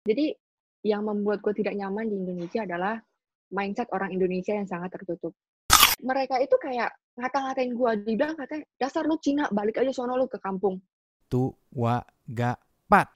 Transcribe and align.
Jadi, 0.00 0.32
yang 0.80 1.04
membuat 1.04 1.44
gue 1.44 1.52
tidak 1.60 1.76
nyaman 1.76 2.08
di 2.08 2.16
Indonesia 2.16 2.64
adalah 2.64 2.96
mindset 3.52 3.84
orang 3.92 4.16
Indonesia 4.16 4.56
yang 4.56 4.64
sangat 4.64 4.96
tertutup. 4.96 5.36
Mereka 6.00 6.40
itu 6.40 6.56
kayak 6.56 6.88
ngata-ngatain 7.20 7.76
gue, 7.76 7.90
dibilang 8.08 8.32
katanya, 8.32 8.64
dasar 8.80 9.04
lu 9.04 9.20
Cina, 9.20 9.44
balik 9.52 9.76
aja 9.76 9.92
sono 9.92 10.16
lu 10.16 10.24
ke 10.24 10.40
kampung. 10.40 10.80
Tu, 11.28 11.52
wa, 11.76 12.00
ga, 12.32 12.56
pat. 12.88 13.12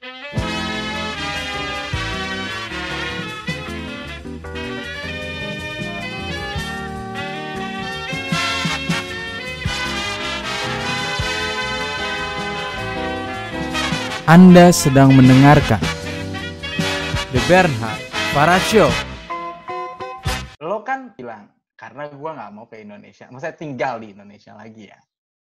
Anda 14.29 14.69
sedang 14.69 15.13
mendengarkan 15.17 15.94
The 17.35 17.43
Bernhard 17.51 17.99
Para 18.31 18.55
Show. 18.71 18.87
Lo 20.63 20.87
kan 20.87 21.11
bilang, 21.19 21.51
karena 21.75 22.07
gue 22.07 22.31
nggak 22.31 22.51
mau 22.55 22.63
ke 22.63 22.79
Indonesia. 22.79 23.27
Maksudnya 23.27 23.59
tinggal 23.59 23.99
di 23.99 24.15
Indonesia 24.15 24.55
lagi 24.55 24.87
ya. 24.87 24.95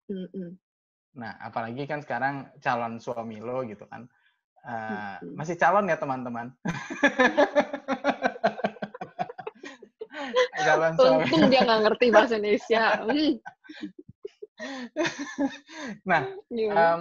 Mm-mm. 0.08 0.56
Nah, 1.20 1.36
apalagi 1.36 1.84
kan 1.84 2.00
sekarang 2.00 2.48
calon 2.64 2.96
suami 2.96 3.44
lo 3.44 3.60
gitu 3.68 3.84
kan. 3.92 4.08
Eh, 4.64 5.20
Mm-mm. 5.20 5.36
masih 5.36 5.60
calon 5.60 5.92
ya 5.92 6.00
teman-teman. 6.00 6.48
calon 10.64 10.96
suami. 10.96 11.28
Untung 11.28 11.44
dia 11.52 11.60
nggak 11.60 11.92
ngerti 11.92 12.06
bahasa 12.08 12.40
Indonesia. 12.40 13.04
Nah, 16.08 16.24
em, 16.48 17.00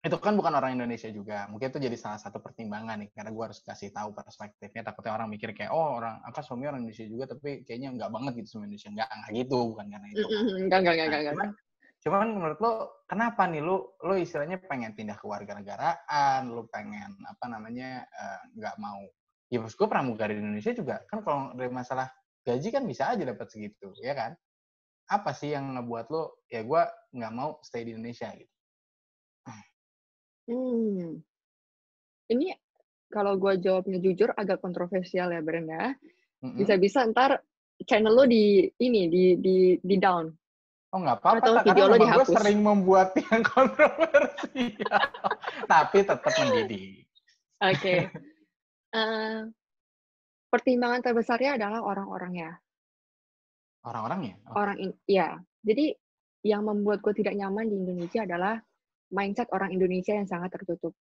itu 0.00 0.16
kan 0.16 0.32
bukan 0.32 0.56
orang 0.56 0.80
Indonesia 0.80 1.12
juga. 1.12 1.44
Mungkin 1.52 1.76
itu 1.76 1.78
jadi 1.84 1.92
salah 1.92 2.16
satu 2.16 2.40
pertimbangan 2.40 3.04
nih, 3.04 3.12
karena 3.12 3.36
gue 3.36 3.44
harus 3.52 3.60
kasih 3.60 3.92
tahu 3.92 4.16
perspektifnya. 4.16 4.80
Takutnya 4.80 5.12
orang 5.12 5.28
mikir 5.28 5.52
kayak, 5.52 5.68
oh 5.76 6.00
orang 6.00 6.24
apa 6.24 6.40
suami 6.40 6.64
orang 6.64 6.88
Indonesia 6.88 7.04
juga, 7.04 7.28
tapi 7.36 7.68
kayaknya 7.68 7.92
nggak 8.00 8.08
banget 8.08 8.32
gitu 8.40 8.48
sama 8.56 8.64
Indonesia. 8.64 8.88
Nggak, 8.96 9.08
nggak 9.12 9.30
gitu, 9.36 9.58
bukan 9.76 9.86
karena 9.92 10.08
itu. 10.08 10.24
kan. 10.24 10.40
Enggak, 10.56 10.78
enggak, 10.80 10.80
enggak, 10.80 10.96
Nah, 10.96 11.04
enggak, 11.04 11.20
cuman, 11.20 11.48
enggak. 11.52 12.00
cuman 12.00 12.26
menurut 12.32 12.58
lo 12.64 12.72
kenapa 13.04 13.42
nih 13.44 13.60
lo 13.60 13.76
lo 14.00 14.14
istilahnya 14.16 14.56
pengen 14.64 14.92
pindah 14.96 15.16
ke 15.20 15.26
warga 15.28 15.52
negaraan, 15.52 16.40
lo 16.48 16.62
pengen 16.72 17.10
apa 17.28 17.44
namanya 17.52 18.08
eh, 18.08 18.40
nggak 18.56 18.76
mau? 18.80 19.04
Ya 19.52 19.60
maksud 19.60 19.76
gue 19.84 19.88
pramugari 19.90 20.32
di 20.32 20.40
Indonesia 20.40 20.72
juga 20.72 21.04
kan 21.12 21.20
kalau 21.20 21.52
dari 21.52 21.68
masalah 21.68 22.08
gaji 22.40 22.72
kan 22.72 22.88
bisa 22.88 23.12
aja 23.12 23.20
dapat 23.20 23.52
segitu, 23.52 23.92
ya 24.00 24.16
kan? 24.16 24.32
Apa 25.12 25.36
sih 25.36 25.52
yang 25.52 25.76
ngebuat 25.76 26.08
lo 26.08 26.40
ya 26.48 26.64
gue 26.64 26.82
nggak 27.20 27.32
mau 27.36 27.60
stay 27.60 27.84
di 27.84 27.92
Indonesia 27.92 28.32
gitu? 28.32 28.48
Hmm. 30.50 31.22
Ini 32.30 32.46
kalau 33.10 33.38
gue 33.38 33.58
jawabnya 33.62 33.98
jujur 34.02 34.34
agak 34.34 34.58
kontroversial 34.58 35.30
ya 35.30 35.42
Brenda. 35.42 35.94
Mm-mm. 36.42 36.58
Bisa-bisa 36.58 37.06
ntar 37.10 37.38
channel 37.86 38.12
lo 38.12 38.24
di 38.26 38.66
ini 38.82 39.06
di 39.06 39.24
di 39.38 39.56
di 39.78 39.96
down. 39.98 40.30
Oh 40.90 40.98
nggak 40.98 41.22
apa-apa, 41.22 41.38
Atau 41.38 41.54
tak, 41.54 41.64
video 41.70 41.84
lo 41.86 41.94
memang 41.94 41.98
gue 41.98 42.26
dihapus. 42.26 42.34
sering 42.34 42.58
membuat 42.66 43.08
yang 43.30 43.42
kontroversial, 43.46 45.06
tapi 45.70 45.98
tetap 46.02 46.32
mendidik. 46.34 47.06
Oke. 47.62 47.96
Eh, 48.90 49.46
pertimbangan 50.50 50.98
terbesarnya 50.98 51.54
adalah 51.54 51.86
orang-orangnya. 51.86 52.58
Orang-orangnya, 53.86 54.34
oke. 54.50 54.58
Orang 54.58 54.76
in, 54.82 54.90
ya. 55.06 55.38
Jadi 55.62 55.94
yang 56.42 56.66
membuat 56.66 56.98
gue 57.06 57.14
tidak 57.14 57.38
nyaman 57.38 57.70
di 57.70 57.78
Indonesia 57.78 58.26
adalah 58.26 58.58
mindset 59.10 59.50
orang 59.52 59.74
Indonesia 59.74 60.14
yang 60.14 60.26
sangat 60.26 60.54
tertutup. 60.54 60.94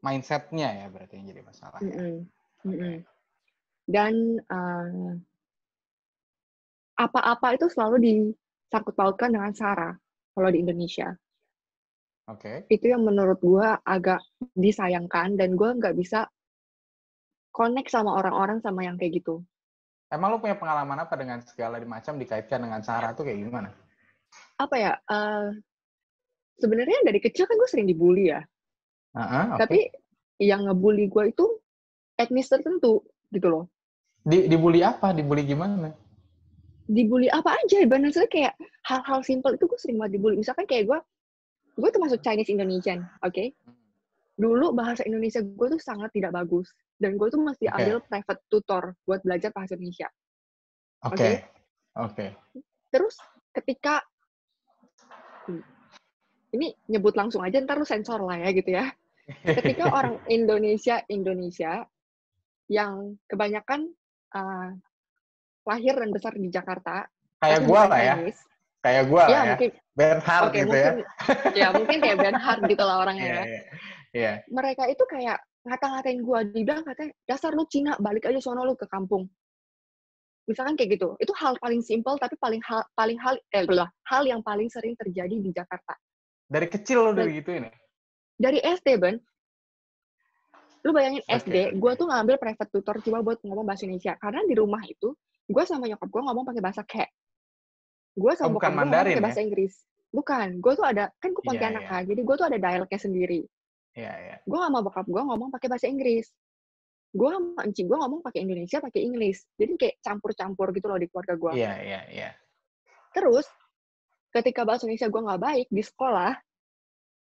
mindsetnya 0.00 0.68
ya 0.80 0.86
berarti 0.88 1.20
yang 1.20 1.28
jadi 1.28 1.42
masalah. 1.44 1.76
ya. 1.84 1.92
Mm-mm. 1.92 2.16
Mm-mm. 2.64 2.96
Dan 3.84 4.40
eh, 4.40 5.12
apa-apa 6.96 7.56
itu 7.56 7.68
selalu 7.68 7.96
disangkut 8.00 8.96
pautkan 8.96 9.32
dengan 9.32 9.52
SARA 9.52 9.92
kalau 10.32 10.48
di 10.48 10.64
Indonesia. 10.64 11.12
Oke. 12.28 12.64
Itu 12.70 12.88
yang 12.88 13.02
menurut 13.04 13.42
gue 13.42 13.68
agak 13.84 14.22
disayangkan 14.56 15.36
dan 15.36 15.52
gue 15.58 15.68
nggak 15.68 15.96
bisa 15.98 16.30
connect 17.50 17.90
sama 17.90 18.14
orang-orang 18.14 18.62
sama 18.62 18.86
yang 18.86 18.94
kayak 18.94 19.20
gitu. 19.20 19.42
Emang 20.10 20.34
lo 20.34 20.38
punya 20.42 20.58
pengalaman 20.58 21.02
apa 21.02 21.14
dengan 21.18 21.38
segala 21.42 21.78
macam 21.82 22.18
dikaitkan 22.18 22.62
dengan 22.62 22.82
Sarah 22.82 23.14
tuh 23.14 23.26
kayak 23.26 23.38
gimana? 23.46 23.70
Apa 24.58 24.76
ya? 24.78 24.92
eh, 24.96 25.46
sebenarnya 26.60 27.00
dari 27.02 27.18
kecil 27.18 27.48
kan 27.48 27.56
gue 27.56 27.68
sering 27.68 27.88
dibully 27.88 28.30
ya. 28.30 28.40
Heeh, 29.16 29.44
oke. 29.56 29.60
Tapi 29.66 29.80
yang 30.40 30.68
ngebully 30.68 31.08
gue 31.10 31.32
itu 31.32 31.46
etnis 32.20 32.52
tertentu 32.52 33.02
gitu 33.32 33.48
loh. 33.48 33.64
Di, 34.22 34.46
dibully 34.46 34.84
apa? 34.84 35.16
Dibully 35.16 35.48
gimana? 35.48 35.90
Dibully 36.90 37.32
apa 37.32 37.56
aja, 37.56 37.80
bahasa 37.86 38.28
kayak 38.28 38.54
hal-hal 38.84 39.24
simpel 39.24 39.56
itu 39.56 39.64
gue 39.64 39.78
sering 39.80 39.96
banget 39.96 40.20
dibully. 40.20 40.36
Misalkan 40.36 40.68
kayak 40.68 40.84
gue, 40.90 40.98
gue 41.80 41.90
termasuk 41.90 42.20
Chinese 42.20 42.52
Indonesian, 42.52 43.08
oke? 43.24 43.56
Dulu 44.40 44.72
bahasa 44.72 45.04
Indonesia 45.04 45.40
gue 45.40 45.66
tuh 45.76 45.80
sangat 45.80 46.12
tidak 46.12 46.32
bagus. 46.36 46.72
Dan 47.00 47.16
gue 47.16 47.28
tuh 47.32 47.40
mesti 47.40 47.64
Oke. 47.68 47.76
ambil 47.80 47.96
private 48.04 48.40
tutor 48.52 48.82
buat 49.08 49.24
belajar 49.24 49.48
bahasa 49.56 49.72
Indonesia. 49.76 50.08
Oke. 51.08 51.44
Oke. 51.96 52.26
Terus 52.92 53.16
ketika. 53.56 54.04
Ini 56.50 56.74
nyebut 56.90 57.14
langsung 57.14 57.42
aja, 57.42 57.62
ntar 57.62 57.78
lu 57.78 57.86
sensor 57.86 58.20
lah 58.22 58.38
ya 58.38 58.50
gitu 58.50 58.70
ya. 58.74 58.90
Ketika 59.46 59.86
orang 59.98 60.18
Indonesia, 60.26 61.02
Indonesia, 61.06 61.86
yang 62.70 63.18
kebanyakan 63.26 63.90
uh, 64.34 64.70
lahir 65.66 65.94
dan 65.98 66.10
besar 66.14 66.34
di 66.34 66.50
Jakarta, 66.50 67.06
Kayak 67.40 67.60
gua 67.64 67.82
lah 67.88 68.00
ya. 68.00 68.14
Chinese, 68.20 68.42
Kayak 68.80 69.04
gua 69.08 69.22
ya 69.24 69.28
lah 69.28 69.40
ya. 69.40 69.44
mungkin 69.54 69.70
Bernhard 69.96 70.44
Oke, 70.48 70.58
gitu 70.64 70.76
ya. 70.76 70.90
mungkin 70.92 71.04
ya 71.56 71.68
mungkin 71.74 71.98
kayak 72.00 72.16
Bernhard 72.20 72.60
gitu 72.68 72.82
lah 72.84 72.96
orangnya 73.04 73.26
Iya, 73.26 73.34
ya. 73.34 73.44
iya. 73.44 73.62
Iya. 74.10 74.32
Mereka 74.50 74.82
itu 74.90 75.04
kayak 75.06 75.38
ngata-ngatain 75.66 76.20
gua, 76.24 76.40
dibilang 76.42 76.82
katanya 76.82 77.12
dasar 77.28 77.52
lu 77.54 77.64
Cina, 77.70 77.94
balik 78.00 78.26
aja 78.26 78.40
sono 78.42 78.64
lu 78.64 78.74
ke 78.74 78.88
kampung. 78.90 79.28
Misalkan 80.48 80.74
kayak 80.74 80.98
gitu. 80.98 81.14
Itu 81.22 81.30
hal 81.38 81.54
paling 81.62 81.78
simpel 81.84 82.18
tapi 82.18 82.34
paling 82.40 82.58
hal 82.66 82.82
paling 82.98 83.18
hal 83.22 83.38
eh 83.54 83.62
belah, 83.68 83.86
hal 84.10 84.26
yang 84.26 84.42
paling 84.42 84.66
sering 84.66 84.98
terjadi 84.98 85.36
di 85.36 85.50
Jakarta. 85.54 85.94
Dari 86.50 86.66
kecil 86.66 86.98
lo 87.06 87.10
udah 87.14 87.26
gitu 87.30 87.50
ini. 87.54 87.70
Dari 88.34 88.58
SD, 88.58 88.98
Ben. 88.98 89.16
Lu 90.82 90.90
bayangin 90.90 91.22
Oke, 91.22 91.46
SD, 91.46 91.56
gua 91.78 91.92
tuh 91.94 92.08
ngambil 92.10 92.40
private 92.40 92.70
tutor 92.72 92.96
cuma 93.04 93.22
buat 93.22 93.38
ngomong 93.44 93.62
bahasa 93.62 93.86
Indonesia. 93.86 94.18
Karena 94.18 94.42
di 94.42 94.58
rumah 94.58 94.82
itu, 94.82 95.14
gua 95.46 95.62
sama 95.62 95.86
nyokap 95.86 96.08
gua 96.10 96.22
ngomong 96.32 96.44
pakai 96.48 96.62
bahasa 96.64 96.82
kek. 96.82 97.10
Gua 98.18 98.34
sama 98.34 98.50
Oh, 98.50 98.52
bokap 98.58 98.72
bukan 98.72 98.72
ngomong 98.74 98.90
Mandarin 98.90 99.12
pakai 99.14 99.20
ya? 99.20 99.26
bahasa 99.30 99.40
Inggris. 99.44 99.74
Bukan, 100.10 100.48
gua 100.58 100.72
tuh 100.74 100.86
ada 100.88 101.04
kan 101.22 101.30
gua 101.30 101.42
Iya, 101.44 101.48
Pontianak 101.54 101.82
iya. 101.86 101.90
kan, 101.94 102.02
jadi 102.08 102.20
gua 102.26 102.34
tuh 102.34 102.46
ada 102.50 102.58
dialeknya 102.58 103.00
sendiri. 103.00 103.40
Iya, 103.90 104.12
iya. 104.22 104.36
gue 104.46 104.58
sama 104.58 104.86
bokap 104.86 105.06
gue 105.06 105.18
ngomong 105.18 105.50
pakai 105.50 105.66
bahasa 105.66 105.90
Inggris. 105.90 106.30
Gue 107.10 107.26
sama 107.26 107.66
encik 107.66 107.90
gue 107.90 107.98
ngomong 107.98 108.22
pakai 108.22 108.46
Indonesia, 108.46 108.78
pakai 108.78 109.02
Inggris. 109.02 109.42
Jadi 109.58 109.72
kayak 109.74 109.96
campur-campur 109.98 110.70
gitu 110.70 110.86
loh 110.86 110.98
di 110.98 111.10
keluarga 111.10 111.34
gue. 111.34 111.52
Iya, 111.58 111.74
iya, 111.82 112.00
iya. 112.06 112.30
Terus, 113.10 113.50
ketika 114.30 114.62
bahasa 114.62 114.86
Indonesia 114.86 115.10
gue 115.10 115.22
nggak 115.22 115.40
baik 115.40 115.66
di 115.68 115.82
sekolah, 115.82 116.32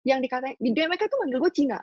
yang 0.05 0.21
dikatain, 0.21 0.57
di 0.57 0.71
dia 0.73 0.87
mereka 0.89 1.09
tuh 1.09 1.19
manggil 1.21 1.41
gue 1.41 1.53
Cina. 1.53 1.79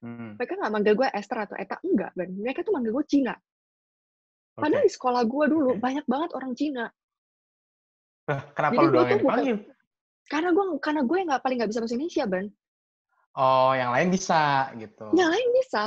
Hmm, 0.00 0.34
Mereka 0.40 0.52
nggak 0.56 0.72
manggil 0.72 0.94
gue 0.96 1.08
Esther 1.12 1.38
atau 1.44 1.56
Eta, 1.60 1.76
enggak. 1.84 2.10
Ben. 2.16 2.30
Mereka 2.32 2.64
tuh 2.64 2.72
manggil 2.72 2.92
gue 2.92 3.04
Cina. 3.04 3.34
Oke. 3.36 4.60
Padahal 4.64 4.84
di 4.84 4.92
sekolah 4.92 5.22
gue 5.24 5.44
dulu, 5.48 5.70
Oke. 5.76 5.80
banyak 5.80 6.04
banget 6.08 6.30
orang 6.32 6.52
Cina. 6.56 6.84
Lah, 8.28 8.40
Kenapa 8.54 8.72
Jadi 8.76 8.86
gua 8.86 8.92
doang 8.92 9.08
yang 9.08 9.20
bukan- 9.20 9.20
dipanggil? 9.44 9.56
Karena 10.30 10.48
gue 10.54 10.64
karena 10.78 11.02
gue 11.02 11.18
nggak 11.26 11.42
paling 11.42 11.56
nggak 11.58 11.70
bisa 11.74 11.80
bahasa 11.82 11.94
Indonesia, 11.98 12.24
Ben. 12.30 12.46
Oh, 13.34 13.72
yang 13.74 13.90
lain 13.90 14.08
bisa 14.10 14.42
gitu. 14.78 15.06
Yang 15.14 15.30
lain 15.34 15.48
bisa. 15.58 15.84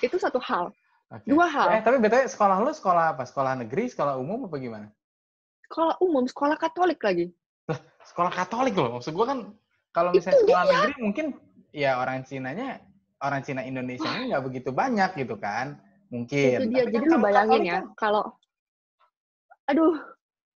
Itu 0.00 0.16
satu 0.16 0.40
hal. 0.40 0.72
Oke. 1.12 1.28
Dua 1.28 1.44
hal. 1.44 1.68
Eh, 1.76 1.82
tapi 1.84 2.00
betulnya 2.00 2.24
sekolah 2.24 2.56
lu 2.60 2.72
sekolah 2.72 3.04
apa? 3.16 3.22
Sekolah 3.28 3.52
negeri, 3.60 3.92
sekolah 3.92 4.16
umum 4.16 4.48
apa 4.48 4.56
gimana? 4.56 4.88
Sekolah 5.72 5.96
umum, 6.04 6.28
sekolah 6.28 6.56
Katolik 6.56 7.00
lagi. 7.00 7.32
Sekolah 8.04 8.28
Katolik 8.28 8.76
loh. 8.76 9.00
Maksud 9.00 9.16
gua 9.16 9.26
kan 9.26 9.38
kalau 9.88 10.12
Itu 10.12 10.20
misalnya 10.20 10.40
sekolah 10.44 10.62
dia. 10.62 10.72
negeri 10.76 10.94
mungkin 11.00 11.26
ya 11.72 11.90
orang 11.96 12.18
Cinanya, 12.22 12.84
orang 13.18 13.40
Cina 13.40 13.64
Indonesia 13.64 14.04
ini 14.12 14.28
nggak 14.28 14.44
begitu 14.44 14.68
banyak 14.68 15.10
gitu 15.16 15.40
kan. 15.40 15.80
Mungkin. 16.06 16.60
itu 16.60 16.64
dia 16.68 16.84
Tapi 16.84 16.92
kan 16.92 16.92
jadi 16.92 17.06
lu 17.06 17.10
kalau 17.10 17.24
bayangin 17.24 17.48
Katolik 17.48 17.64
ya 17.64 17.72
kan- 17.72 17.88
kalau 17.96 18.22
aduh 19.64 19.94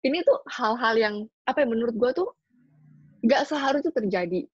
ini 0.02 0.18
tuh 0.20 0.38
hal-hal 0.46 0.94
yang 0.94 1.14
apa 1.42 1.62
ya 1.62 1.66
menurut 1.66 1.94
gue 1.94 2.10
tuh 2.12 2.28
nggak 3.22 3.42
seharusnya 3.44 3.88
terjadi 3.88 4.44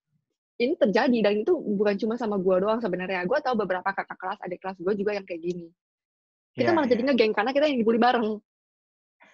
ini 0.54 0.74
terjadi 0.76 1.18
dan 1.18 1.34
itu 1.40 1.50
bukan 1.50 1.96
cuma 1.96 2.14
sama 2.14 2.38
gue 2.38 2.56
doang 2.60 2.78
sebenarnya 2.78 3.24
gue 3.24 3.38
tahu 3.40 3.58
beberapa 3.58 3.82
kakak 3.82 4.14
kelas 4.14 4.38
adik 4.38 4.62
kelas 4.62 4.78
gue 4.78 4.94
juga 4.94 5.16
yang 5.16 5.26
kayak 5.26 5.42
gini 5.42 5.66
kita 6.52 6.68
Iya, 6.68 6.76
malah 6.76 6.86
iya. 6.86 6.92
jadi 6.94 7.02
ngegeng 7.02 7.32
karena 7.32 7.50
kita 7.50 7.64
yang 7.66 7.78
dibully 7.80 7.98
bareng 7.98 8.28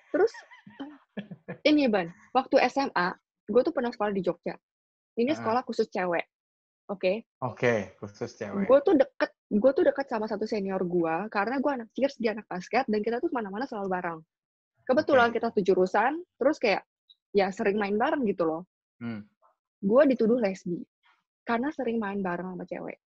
terus 0.09 0.33
ini 1.65 1.87
ban 1.87 2.07
waktu 2.31 2.57
SMA 2.69 3.09
gue 3.47 3.61
tuh 3.63 3.73
pernah 3.73 3.89
sekolah 3.89 4.13
di 4.13 4.23
Jogja 4.23 4.55
ini 5.17 5.33
Ah. 5.33 5.39
sekolah 5.39 5.63
khusus 5.65 5.89
cewek 5.89 6.25
oke 6.89 7.13
Oke, 7.45 7.93
khusus 7.99 8.33
cewek. 8.33 8.65
gue 8.65 8.79
tuh 8.81 8.95
deket 8.97 9.31
gue 9.49 9.71
tuh 9.73 9.85
dekat 9.85 10.07
sama 10.07 10.25
satu 10.25 10.45
senior 10.45 10.81
gue 10.81 11.15
karena 11.29 11.57
gue 11.57 11.73
anak 11.73 11.89
cheers 11.93 12.17
dia 12.17 12.33
anak 12.33 12.45
basket 12.47 12.85
dan 12.85 13.01
kita 13.01 13.19
tuh 13.19 13.29
ke 13.29 13.35
mana-mana 13.35 13.65
selalu 13.65 13.89
bareng 13.91 14.21
kebetulan 14.85 15.29
Oke. 15.29 15.37
kita 15.41 15.49
tuh 15.51 15.63
jurusan 15.63 16.13
terus 16.37 16.57
kayak 16.57 16.85
ya 17.33 17.49
sering 17.49 17.77
main 17.77 17.95
bareng 17.95 18.25
gitu 18.25 18.45
loh 18.45 18.63
Hmm. 18.99 19.23
gue 19.79 20.03
dituduh 20.11 20.37
lesbi 20.37 20.83
karena 21.45 21.71
sering 21.71 21.97
main 21.97 22.19
bareng 22.19 22.53
sama 22.53 22.65
cewek 22.65 22.99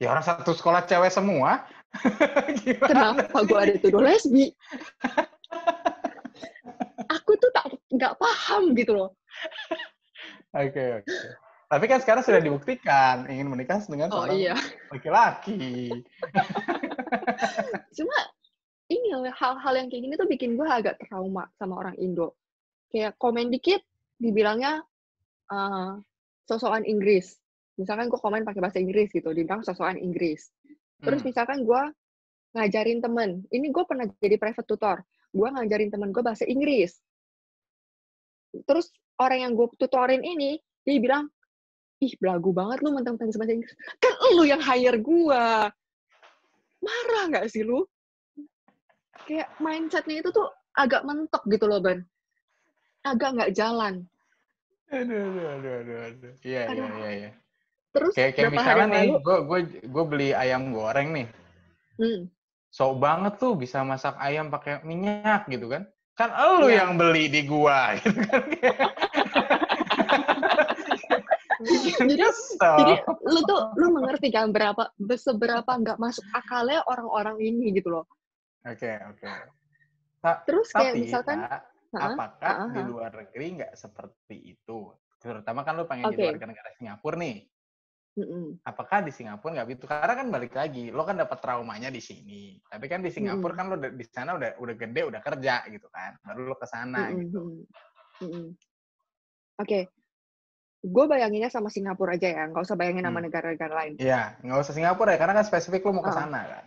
Ya 0.00 0.08
orang 0.08 0.24
satu 0.24 0.56
sekolah 0.56 0.88
cewek 0.88 1.12
semua. 1.12 1.60
Kenapa 2.88 3.44
gue 3.44 3.58
ada 3.60 3.72
dituduh 3.76 4.00
lesbi 4.00 4.48
nggak 7.90 8.14
paham 8.18 8.74
gitu 8.74 8.92
loh 8.94 9.10
Oke, 10.50 10.98
oke. 10.98 11.16
Tapi 11.70 11.84
kan 11.86 12.02
sekarang 12.02 12.26
sudah 12.26 12.42
dibuktikan 12.42 13.30
ingin 13.30 13.46
menikah 13.46 13.78
dengan 13.86 14.10
oh 14.10 14.26
seorang 14.26 14.34
iya 14.42 14.54
laki-laki. 14.90 15.94
cuma 17.96 18.16
ini 18.90 19.14
hal-hal 19.30 19.74
yang 19.78 19.86
kayak 19.86 20.02
gini 20.02 20.14
tuh 20.18 20.26
bikin 20.26 20.58
gue 20.58 20.66
agak 20.66 20.98
trauma 21.06 21.46
sama 21.54 21.78
orang 21.78 21.94
Indo. 22.02 22.34
Kayak 22.90 23.14
komen 23.22 23.54
dikit, 23.54 23.86
dibilangnya 24.18 24.82
eh 25.54 25.90
sosokan 26.50 26.82
Inggris. 26.82 27.38
Misalkan 27.78 28.10
gue 28.10 28.18
komen 28.18 28.42
pakai 28.42 28.58
bahasa 28.58 28.82
Inggris 28.82 29.14
gitu, 29.14 29.30
dibilang 29.30 29.62
sosokan 29.62 29.94
Inggris. 29.94 30.50
Terus 30.98 31.22
Hmm. 31.22 31.28
misalkan 31.30 31.62
gue 31.62 31.82
ngajarin 32.58 32.98
temen, 32.98 33.46
ini 33.54 33.70
gue 33.70 33.84
pernah 33.86 34.10
jadi 34.18 34.34
private 34.42 34.66
tutor, 34.66 35.06
gue 35.30 35.48
ngajarin 35.54 35.94
temen 35.94 36.10
gue 36.10 36.18
bahasa 36.26 36.42
Inggris. 36.50 36.98
Terus 38.54 38.90
orang 39.20 39.38
yang 39.46 39.52
gue 39.54 39.66
tutorin 39.78 40.22
ini, 40.24 40.58
dia 40.82 40.98
bilang, 40.98 41.30
ih 42.00 42.12
belagu 42.16 42.50
banget 42.50 42.80
lu 42.82 42.96
mentang-mentang 42.96 43.28
bisa 43.30 43.38
bahasa 43.38 43.54
Inggris. 43.54 43.74
Kan 44.00 44.14
lu 44.34 44.42
yang 44.48 44.62
hire 44.62 44.98
gue. 44.98 45.44
Marah 46.80 47.24
nggak 47.28 47.46
sih 47.52 47.62
lu? 47.62 47.84
Kayak 49.28 49.52
mindsetnya 49.60 50.24
itu 50.24 50.32
tuh 50.32 50.48
agak 50.74 51.04
mentok 51.04 51.44
gitu 51.46 51.68
loh, 51.68 51.78
Ban. 51.78 52.00
Agak 53.04 53.36
nggak 53.36 53.52
jalan. 53.54 54.08
Aduh, 54.90 55.22
aduh, 55.22 55.46
aduh, 55.54 55.72
aduh, 55.84 55.98
aduh. 56.10 56.32
Iya, 56.42 56.62
iya, 56.66 56.86
iya, 56.98 57.10
iya. 57.14 57.30
Terus 57.94 58.12
Kayak, 58.14 58.32
kayak 58.34 58.50
misalnya 58.50 58.86
nih, 58.90 59.06
gue 59.22 59.36
gue 59.46 59.58
gue 59.86 60.04
beli 60.06 60.28
ayam 60.34 60.74
goreng 60.74 61.08
nih. 61.14 61.26
hmm, 62.00 62.20
Sok 62.70 63.02
banget 63.02 63.34
tuh 63.38 63.54
bisa 63.58 63.82
masak 63.82 64.14
ayam 64.18 64.50
pakai 64.50 64.82
minyak 64.82 65.46
gitu 65.50 65.70
kan. 65.70 65.86
Kan 66.20 66.30
elu 66.36 66.68
Iya. 66.68 66.84
yang 66.84 67.00
beli 67.00 67.32
di 67.32 67.48
gua 67.48 67.92
gitu 67.96 68.12
kan. 68.28 68.44
Jadi- 72.00 73.00
lu 73.24 73.40
tuh 73.48 73.60
lu 73.80 73.86
mengerti 73.92 74.28
kan 74.28 74.52
berapa 74.52 74.92
seberapa 75.16 75.64
nggak 75.64 75.96
masuk 75.96 76.24
akalnya 76.32 76.84
orang-orang 76.84 77.40
ini 77.40 77.72
gitu 77.72 77.88
loh. 77.88 78.04
Oke, 78.64 79.00
oke. 79.00 79.28
Ta- 80.20 80.44
Terus 80.44 80.68
kayak 80.68 80.92
Tapi, 80.92 81.00
misalkan, 81.00 81.38
Ta, 81.40 81.64
apakah 81.96 82.54
Hah, 82.68 82.72
di 82.76 82.80
luar 82.84 83.10
negeri 83.16 83.46
nggak 83.56 83.72
seperti 83.72 84.36
itu? 84.52 84.92
Terutama 85.16 85.64
kan 85.64 85.76
lu 85.76 85.88
pengen 85.88 86.12
Oke. 86.12 86.16
jadi 86.16 86.36
warga 86.36 86.46
negara 86.48 86.70
Singapura 86.76 87.16
nih. 87.16 87.36
Mm-mm. 88.18 88.58
Apakah 88.66 89.06
di 89.06 89.14
Singapura 89.14 89.54
nggak 89.54 89.68
begitu? 89.70 89.84
Karena 89.86 90.14
kan 90.18 90.26
balik 90.34 90.52
lagi, 90.58 90.90
lo 90.90 91.06
kan 91.06 91.14
dapat 91.14 91.38
traumanya 91.38 91.94
di 91.94 92.02
sini. 92.02 92.58
Tapi 92.66 92.90
kan 92.90 93.06
di 93.06 93.10
Singapura 93.14 93.54
Mm-mm. 93.54 93.58
kan 93.58 93.66
lo 93.70 93.76
di 93.94 94.04
sana 94.10 94.34
udah 94.34 94.58
udah 94.58 94.74
gede, 94.74 95.02
udah 95.06 95.20
kerja 95.22 95.62
gitu 95.70 95.86
kan. 95.94 96.18
Baru 96.26 96.50
lo 96.50 96.56
ke 96.58 96.66
sana 96.66 97.14
Mm-mm, 97.14 97.22
gitu. 97.22 97.40
Oke, 99.60 99.92
gue 100.80 101.04
bayanginnya 101.04 101.52
sama 101.52 101.68
Singapura 101.68 102.16
aja 102.16 102.28
ya, 102.32 102.44
nggak 102.48 102.64
usah 102.64 102.76
bayangin 102.76 103.04
sama 103.04 103.20
Hmm. 103.20 103.26
negara-negara 103.28 103.72
lain. 103.84 103.92
Iya, 104.00 104.40
nggak 104.40 104.58
usah 104.64 104.74
Singapura 104.74 105.12
ya, 105.12 105.18
karena 105.20 105.34
kan 105.36 105.46
spesifik 105.46 105.84
lo 105.84 106.00
mau 106.00 106.04
ke 106.04 106.12
Ah. 106.12 106.18
sana 106.24 106.40
kan. 106.48 106.64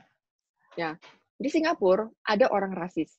Di 1.33 1.49
Singapura 1.49 2.07
ada 2.23 2.47
orang 2.53 2.71
rasis, 2.77 3.17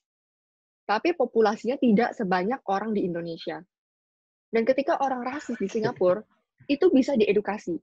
tapi 0.87 1.13
populasinya 1.13 1.75
tidak 1.77 2.15
sebanyak 2.15 2.63
orang 2.71 2.95
di 2.95 3.03
Indonesia. 3.05 3.59
Dan 4.49 4.63
ketika 4.63 4.97
orang 5.03 5.21
rasis 5.27 5.59
di 5.59 5.67
Singapura 5.67 6.23
itu 6.73 6.87
bisa 6.95 7.13
diedukasi, 7.19 7.75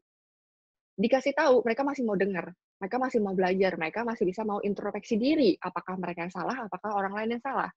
dikasih 0.96 1.32
tahu 1.32 1.64
mereka 1.64 1.82
masih 1.82 2.02
mau 2.04 2.16
dengar, 2.16 2.52
mereka 2.78 2.96
masih 3.00 3.18
mau 3.24 3.32
belajar, 3.32 3.72
mereka 3.80 4.04
masih 4.04 4.24
bisa 4.28 4.42
mau 4.44 4.60
introspeksi 4.60 5.16
diri, 5.16 5.56
apakah 5.60 5.96
mereka 5.96 6.26
yang 6.28 6.34
salah, 6.34 6.66
apakah 6.68 6.90
orang 6.96 7.12
lain 7.16 7.38
yang 7.38 7.42
salah. 7.42 7.70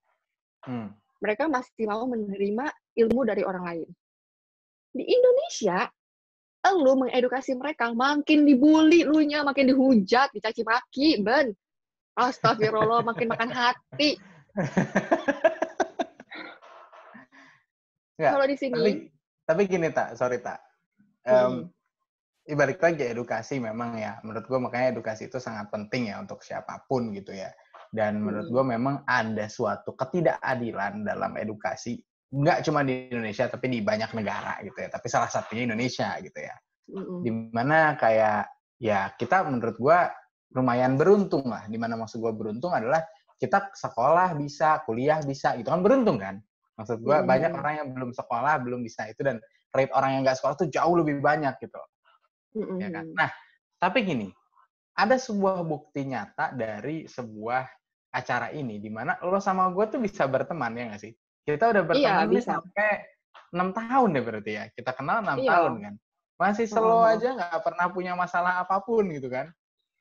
Hmm. 0.65 0.91
Mereka 1.23 1.47
masih 1.47 1.85
mau 1.87 2.03
menerima 2.09 2.65
ilmu 2.99 3.21
dari 3.23 3.43
orang 3.47 3.63
lain. 3.63 3.89
Di 4.95 5.03
Indonesia, 5.03 5.87
lu 6.73 6.97
mengedukasi 6.97 7.53
mereka, 7.53 7.93
makin 7.93 8.47
dibully 8.47 9.05
lu 9.05 9.21
nya, 9.21 9.45
makin 9.45 9.69
dihujat, 9.69 10.33
dicaci 10.33 10.65
maki, 10.65 11.21
ben. 11.21 11.53
Astagfirullah, 12.15 13.03
makin 13.03 13.27
makan 13.27 13.51
hati. 13.51 14.15
Kalau 18.15 18.47
di 18.47 18.55
sini, 18.55 18.79
tapi 18.79 18.91
tapi 19.43 19.61
gini 19.67 19.91
tak, 19.91 20.15
sorry 20.15 20.39
tak. 20.39 20.63
Em, 22.45 22.53
Ibalik 22.53 22.77
lagi 22.77 23.03
edukasi 23.09 23.57
memang 23.57 23.97
ya. 23.97 24.21
Menurut 24.21 24.45
gue 24.45 24.59
makanya 24.61 24.93
edukasi 24.93 25.25
itu 25.29 25.41
sangat 25.41 25.73
penting 25.73 26.13
ya 26.13 26.21
untuk 26.21 26.45
siapa 26.45 26.85
pun 26.85 27.09
gitu 27.09 27.33
ya. 27.33 27.49
Dan 27.89 28.21
menurut 28.21 28.49
Hmm. 28.49 28.53
gue 28.53 28.63
memang 28.77 28.95
ada 29.09 29.45
suatu 29.49 29.97
ketidakadilan 29.97 31.01
dalam 31.01 31.33
edukasi. 31.41 31.97
Nggak 32.29 32.65
cuma 32.67 32.85
di 32.85 33.09
Indonesia, 33.09 33.49
tapi 33.49 33.65
di 33.71 33.79
banyak 33.81 34.11
negara 34.13 34.61
gitu 34.61 34.77
ya. 34.77 34.89
Tapi 34.93 35.07
salah 35.09 35.29
satunya 35.31 35.65
Indonesia 35.65 36.13
gitu 36.21 36.37
ya. 36.37 36.55
Mm-mm. 36.91 37.19
Di 37.25 37.31
mana 37.33 37.97
kayak 37.97 38.45
ya 38.77 39.09
kita 39.17 39.41
menurut 39.49 39.77
gue 39.79 39.99
lumayan 40.53 40.99
beruntung 40.99 41.49
lah. 41.49 41.65
Di 41.65 41.77
mana 41.81 41.97
maksud 41.97 42.21
gue 42.21 42.33
beruntung 42.35 42.75
adalah 42.75 43.01
kita 43.41 43.73
sekolah 43.73 44.37
bisa, 44.37 44.85
kuliah 44.85 45.17
bisa, 45.25 45.57
itu 45.57 45.65
kan 45.67 45.81
beruntung 45.81 46.21
kan. 46.21 46.37
Maksud 46.77 46.99
gue 47.01 47.15
Hmm. 47.15 47.25
banyak 47.25 47.51
orang 47.55 47.73
yang 47.79 47.87
belum 47.95 48.11
sekolah, 48.13 48.59
belum 48.61 48.83
bisa 48.83 49.07
itu 49.07 49.23
dan 49.23 49.39
rate 49.71 49.91
orang 49.95 50.19
yang 50.19 50.21
nggak 50.27 50.37
sekolah 50.37 50.55
tuh 50.59 50.67
jauh 50.67 50.93
lebih 50.99 51.23
banyak 51.23 51.55
gitu. 51.63 51.79
Mm-mm. 52.55 52.79
Ya 52.79 52.89
kan? 52.89 53.05
Nah, 53.11 53.29
tapi 53.77 54.01
gini, 54.01 54.27
ada 54.95 55.19
sebuah 55.19 55.61
bukti 55.61 56.07
nyata 56.07 56.55
dari 56.55 57.05
sebuah 57.05 57.67
acara 58.09 58.47
ini 58.49 58.79
di 58.79 58.87
mana 58.87 59.19
lo 59.19 59.43
sama 59.43 59.67
gue 59.69 59.85
tuh 59.91 59.99
bisa 59.99 60.23
berteman 60.25 60.71
ya 60.71 60.83
nggak 60.87 61.01
sih? 61.03 61.11
Kita 61.43 61.69
udah 61.69 61.83
berteman 61.83 62.25
nih 62.25 62.39
bisa. 62.39 62.57
sampai 62.57 62.89
enam 63.51 63.69
tahun 63.75 64.09
deh 64.15 64.23
berarti 64.23 64.51
ya. 64.55 64.63
Kita 64.71 64.91
kenal 64.95 65.19
enam 65.21 65.37
Iya. 65.37 65.51
tahun 65.51 65.73
kan. 65.83 65.93
Masih 66.35 66.65
slow 66.67 67.03
Oh. 67.03 67.07
aja 67.07 67.27
nggak 67.31 67.59
pernah 67.61 67.87
punya 67.91 68.13
masalah 68.15 68.63
apa 68.63 68.79
pun 68.81 69.07
gitu 69.11 69.27
kan. 69.27 69.51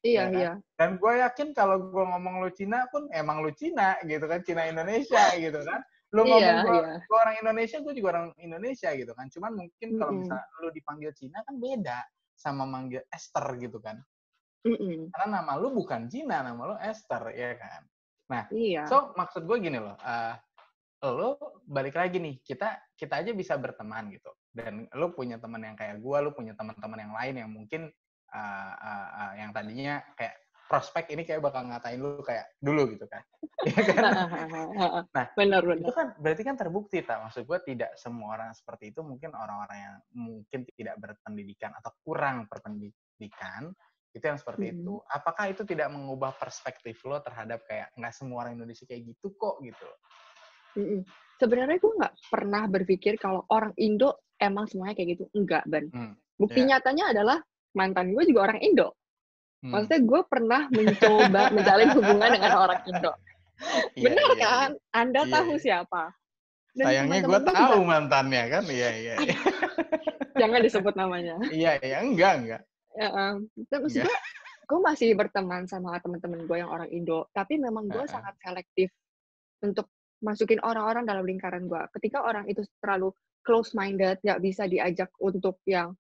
Iya, 0.05 0.15
ya 0.15 0.25
kan? 0.25 0.33
iya. 0.39 0.53
Dan 0.79 0.91
gue 1.03 1.13
yakin 1.21 1.49
kalau 1.53 1.91
gue 1.91 2.05
ngomong 2.05 2.45
lu 2.45 2.51
Cina 2.55 2.87
pun 2.89 3.11
emang 3.11 3.43
lu 3.43 3.51
Cina 3.51 3.99
gitu 4.05 4.25
kan, 4.31 4.41
Cina 4.47 4.63
Indonesia 4.67 5.21
gitu 5.45 5.59
kan. 5.67 5.83
Lu 6.15 6.23
Iya, 6.23 6.63
ngomong 6.63 6.67
gue 6.71 6.79
iya. 6.79 7.19
orang 7.19 7.37
Indonesia, 7.43 7.77
gue 7.83 7.93
juga 7.99 8.09
orang 8.15 8.27
Indonesia 8.39 8.89
gitu 8.95 9.11
kan. 9.11 9.27
Cuman 9.27 9.53
mungkin 9.59 9.89
kalau 9.99 10.13
Mm-mm. 10.15 10.21
misalnya 10.23 10.47
lu 10.63 10.69
dipanggil 10.71 11.11
Cina 11.19 11.43
kan 11.43 11.55
beda 11.59 11.99
sama 12.35 12.69
manggil 12.69 13.03
Esther 13.09 13.47
gitu 13.59 13.79
kan. 13.81 14.03
Mm-mm. 14.65 15.13
Karena 15.13 15.41
nama 15.41 15.61
lu 15.61 15.73
bukan 15.73 16.09
Cina, 16.09 16.41
nama 16.41 16.75
lu 16.75 16.77
Esther 16.81 17.33
ya 17.37 17.57
kan. 17.57 17.83
Iya. 18.51 18.89
So 18.89 19.13
maksud 19.15 19.45
gue 19.45 19.59
gini 19.61 19.79
loh, 19.79 19.95
eh 20.01 20.35
lo 21.05 21.61
balik 21.69 22.01
lagi 22.01 22.17
nih, 22.17 22.41
kita 22.41 22.97
kita 22.97 23.21
aja 23.21 23.31
bisa 23.37 23.61
berteman 23.61 24.09
gitu. 24.09 24.33
Dan 24.49 24.89
lo 24.97 25.13
punya 25.13 25.37
teman 25.37 25.61
yang 25.61 25.77
kayak 25.77 26.01
gue, 26.01 26.19
lo 26.25 26.33
punya 26.33 26.57
teman-teman 26.57 27.05
yang 27.05 27.13
lain 27.13 27.35
yang 27.45 27.51
mungkin 27.53 27.83
eh, 28.33 28.75
eh, 28.81 29.09
eh, 29.21 29.33
yang 29.45 29.51
tadinya 29.53 30.01
kayak 30.17 30.44
prospek 30.75 31.15
ini 31.15 31.23
kayak 31.23 31.39
bakal 31.39 31.63
ngatain 31.71 32.03
lu 32.03 32.19
kayak 32.27 32.51
dulu 32.59 32.91
gitu 32.91 33.07
kan. 33.07 33.23
Iya 33.63 33.83
kan? 33.95 34.03
Nah, 35.15 35.27
benar 35.39 35.63
itu 35.63 35.87
benar. 35.87 35.95
kan 35.95 36.07
berarti 36.19 36.43
kan 36.43 36.59
terbukti 36.59 36.99
tak 37.07 37.23
maksud 37.23 37.47
gue 37.47 37.59
tidak 37.63 37.95
semua 37.95 38.35
orang 38.35 38.51
seperti 38.51 38.91
itu 38.91 39.07
mungkin 39.07 39.31
orang-orang 39.39 39.79
yang 39.79 39.97
mungkin 40.19 40.67
tidak 40.75 40.99
berpendidikan 40.99 41.71
atau 41.79 41.95
kurang 42.03 42.51
berpendidikan 42.51 43.71
itu 44.11 44.25
yang 44.27 44.39
seperti 44.39 44.75
Mm-mm. 44.75 44.83
itu 44.83 44.95
apakah 45.15 45.47
itu 45.55 45.63
tidak 45.63 45.95
mengubah 45.95 46.35
perspektif 46.35 46.99
lo 47.07 47.23
terhadap 47.23 47.63
kayak 47.71 47.95
nggak 47.95 48.15
semua 48.15 48.47
orang 48.47 48.59
Indonesia 48.59 48.87
kayak 48.87 49.15
gitu 49.15 49.31
kok 49.39 49.63
gitu 49.63 49.87
Mm-mm. 50.75 51.07
Sebenarnya 51.39 51.79
gue 51.79 51.93
nggak 51.99 52.15
pernah 52.31 52.63
berpikir 52.67 53.15
kalau 53.19 53.47
orang 53.51 53.75
Indo 53.79 54.23
emang 54.39 54.67
semuanya 54.67 54.95
kayak 54.99 55.19
gitu. 55.19 55.25
Enggak, 55.35 55.63
Ban. 55.67 55.87
Hmm, 55.91 56.15
Bukti 56.39 56.63
iya. 56.63 56.79
nyatanya 56.79 57.15
adalah 57.15 57.39
mantan 57.75 58.15
gue 58.15 58.23
juga 58.27 58.51
orang 58.51 58.59
Indo. 58.63 58.95
Hmm. 59.65 59.73
Maksudnya 59.73 60.01
gue 60.05 60.21
pernah 60.29 60.63
mencoba 60.69 61.43
menjalin 61.57 61.89
hubungan 61.97 62.29
dengan 62.31 62.53
orang 62.55 62.81
Indo. 62.85 63.13
Iya, 63.97 64.05
Benar 64.05 64.29
iya, 64.29 64.45
kan? 64.45 64.71
Anda 64.93 65.21
Iya, 65.25 65.33
tahu 65.33 65.51
iya. 65.51 65.63
siapa? 65.63 66.03
Dan 66.75 66.85
sayangnya 66.85 67.21
gue 67.23 67.41
tahu 67.41 67.77
juga- 67.81 67.87
mantannya 67.87 68.43
kan 68.51 68.65
iya 68.67 68.91
iya 68.93 69.15
iya 69.23 69.37
jangan 70.43 70.59
disebut 70.61 70.95
namanya. 70.95 71.39
iya 71.49 71.79
iya 71.79 72.03
enggak 72.03 72.33
enggak 72.37 72.63
Ya, 72.93 73.09
em, 73.11 73.37
terus 73.67 73.95
Iya. 73.95 74.05
gue, 74.05 74.17
gue 74.67 74.81
masih 74.81 75.09
berteman 75.15 75.65
sama 75.65 75.95
teman-teman 75.99 76.45
gue 76.45 76.57
yang 76.57 76.69
orang 76.69 76.91
Indo, 76.91 77.27
tapi 77.31 77.57
memang 77.57 77.87
gue 77.87 77.99
Heeh. 77.99 78.11
sangat 78.11 78.35
selektif 78.39 78.91
untuk 79.59 79.87
masukin 80.19 80.59
orang-orang 80.61 81.03
dalam 81.03 81.23
lingkaran 81.23 81.65
gue. 81.65 81.83
Ketika 81.95 82.23
orang 82.23 82.47
itu 82.47 82.63
terlalu 82.79 83.11
close 83.43 83.73
minded, 83.73 84.19
nggak 84.21 84.39
bisa 84.39 84.67
diajak 84.67 85.11
untuk 85.19 85.59
yang 85.65 85.95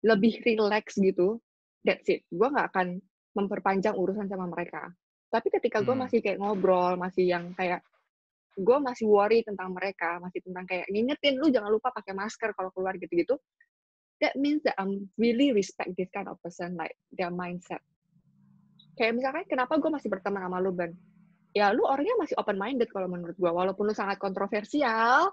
lebih 0.00 0.38
relax 0.42 0.94
gitu, 0.94 1.38
that's 1.84 2.06
it. 2.10 2.26
Gue 2.30 2.48
nggak 2.48 2.74
akan 2.74 2.98
memperpanjang 3.36 3.94
urusan 3.94 4.26
sama 4.26 4.50
mereka. 4.50 4.90
Tapi 5.28 5.48
ketika 5.52 5.84
gue 5.84 5.92
Hmm. 5.94 6.08
masih 6.08 6.18
kayak 6.24 6.40
ngobrol, 6.40 6.96
masih 6.96 7.28
yang 7.28 7.52
kayak 7.52 7.84
gue 8.58 8.78
masih 8.82 9.06
worry 9.06 9.46
tentang 9.46 9.70
mereka, 9.70 10.18
masih 10.18 10.42
tentang 10.42 10.66
kayak 10.66 10.90
ngingetin 10.90 11.38
lu 11.38 11.46
jangan 11.52 11.70
lupa 11.70 11.94
pakai 11.94 12.16
masker 12.16 12.50
kalau 12.56 12.74
keluar 12.74 12.98
gitu-gitu. 12.98 13.38
That 14.18 14.34
means 14.34 14.66
that 14.66 14.74
I'm 14.82 15.14
really 15.14 15.54
respect 15.54 15.94
this 15.94 16.10
kind 16.10 16.26
of 16.26 16.42
person, 16.42 16.74
like 16.74 16.98
their 17.14 17.30
mindset. 17.30 17.78
Kayak 18.98 19.14
misalkan 19.14 19.46
kenapa 19.46 19.78
gue 19.78 19.90
masih 19.94 20.10
berteman 20.10 20.42
sama 20.42 20.58
lu, 20.58 20.74
Ben? 20.74 20.90
Ya 21.54 21.70
lu 21.70 21.86
orangnya 21.86 22.18
masih 22.18 22.34
open 22.34 22.58
minded 22.58 22.90
kalau 22.90 23.06
menurut 23.06 23.38
gue, 23.38 23.46
walaupun 23.46 23.86
lu 23.86 23.94
sangat 23.94 24.18
kontroversial, 24.18 25.30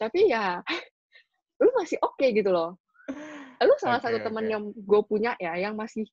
tapi 0.00 0.32
ya 0.32 0.64
lu 1.62 1.68
masih 1.76 2.00
oke 2.00 2.24
gitu 2.32 2.48
loh. 2.48 2.80
Lu 3.64 3.74
salah 3.80 3.98
Oke, 3.98 4.06
satu 4.12 4.18
temen 4.20 4.44
yang 4.46 4.64
gue 4.70 5.00
punya 5.08 5.32
ya, 5.40 5.56
yang 5.56 5.74
masih 5.74 6.04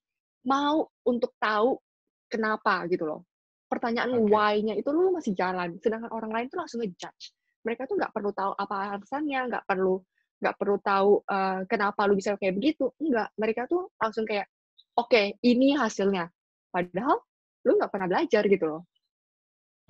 mau 0.48 0.88
untuk 1.06 1.36
tahu 1.38 1.78
kenapa 2.26 2.88
gitu 2.88 3.06
loh. 3.06 3.20
Pertanyaan 3.68 4.16
Oke. 4.16 4.28
why-nya 4.28 4.74
itu 4.76 4.88
lu 4.92 5.12
masih 5.12 5.32
jalan, 5.32 5.76
sedangkan 5.80 6.12
orang 6.12 6.32
lain 6.32 6.46
tuh 6.48 6.60
langsung 6.60 6.80
ngejudge. 6.84 7.32
Mereka 7.62 7.86
tuh 7.86 7.96
nggak 7.96 8.12
perlu 8.12 8.30
tahu 8.34 8.52
apa 8.58 8.98
alasannya, 8.98 9.40
nggak 9.48 9.64
perlu 9.64 10.02
nggak 10.42 10.58
perlu 10.58 10.76
tahu 10.82 11.10
eh, 11.22 11.60
kenapa 11.70 12.00
lu 12.10 12.18
bisa 12.18 12.34
kayak 12.34 12.58
begitu. 12.58 12.90
Enggak, 12.98 13.30
mereka 13.38 13.70
tuh 13.70 13.94
langsung 13.96 14.26
kayak, 14.26 14.50
oke, 14.98 15.38
ini 15.46 15.78
hasilnya. 15.78 16.26
Padahal 16.74 17.22
lu 17.62 17.78
nggak 17.78 17.92
pernah 17.94 18.08
belajar 18.10 18.42
gitu 18.50 18.64
loh. 18.66 18.82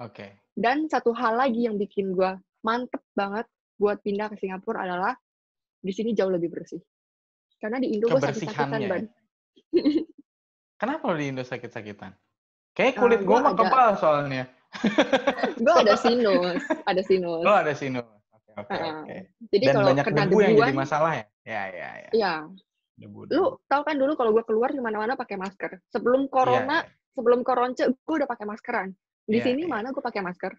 Oke. 0.03 0.45
Dan 0.53 0.93
satu 0.93 1.17
hal 1.17 1.41
lagi 1.41 1.65
yang 1.65 1.81
bikin 1.81 2.13
gue 2.13 2.37
mantep 2.61 3.01
banget 3.17 3.49
buat 3.81 3.99
pindah 4.05 4.29
ke 4.29 4.37
Singapura 4.37 4.85
adalah 4.85 5.17
di 5.83 5.91
sini 5.91 6.13
jauh 6.13 6.31
lebih 6.31 6.53
bersih. 6.53 6.79
Karena 7.63 7.79
di 7.79 7.95
Indo 7.95 8.11
gue 8.11 8.19
sakit-sakitan, 8.19 8.67
Kebersihannya 8.75 8.89
Ban. 8.91 9.03
ya? 9.07 9.11
Kenapa 10.83 11.05
lo 11.07 11.15
di 11.15 11.27
Indo 11.31 11.43
sakit-sakitan? 11.47 12.11
Kayak 12.75 12.91
Eh, 12.91 12.99
kulit 12.99 13.21
gue 13.23 13.29
gua 13.31 13.39
mah 13.39 13.55
kebal 13.55 13.91
soalnya. 14.03 14.45
gue 15.63 15.75
ada 15.79 15.95
sinus, 15.95 16.59
ada 16.83 17.03
sinus. 17.07 17.45
Lo 17.47 17.53
ada 17.55 17.71
sinus. 17.79 18.03
Oke, 18.35 18.51
oke, 18.59 18.73
Heeh. 18.75 18.93
oke. 18.99 19.17
Jadi 19.55 19.65
Dan 19.71 19.75
kalau 19.79 19.89
banyak 19.95 20.05
kena 20.11 20.23
debu 20.27 20.39
yang 20.43 20.55
jadi 20.59 20.73
masalah 20.75 21.13
ya? 21.15 21.25
Ya, 21.47 21.63
ya, 21.71 21.91
ya. 22.03 22.11
ya, 22.11 22.35
Debu, 22.99 23.27
lu 23.27 23.31
debu. 23.31 23.47
tahu 23.71 23.83
kan 23.87 23.95
dulu 23.99 24.13
kalau 24.19 24.31
gue 24.35 24.45
keluar 24.47 24.71
ke 24.75 24.83
mana-mana 24.83 25.15
pakai 25.15 25.39
masker. 25.39 25.79
Sebelum 25.95 26.27
corona, 26.27 26.83
Iya, 26.83 26.91
sebelum 27.15 27.41
koronce, 27.47 27.85
gue 27.95 28.15
udah 28.19 28.27
pakai 28.31 28.47
maskeran. 28.47 28.89
Di 29.23 29.39
Iya, 29.39 29.45
sini 29.55 29.63
iya. 29.67 29.71
mana 29.71 29.95
gue 29.95 30.03
pakai 30.03 30.23
masker? 30.23 30.51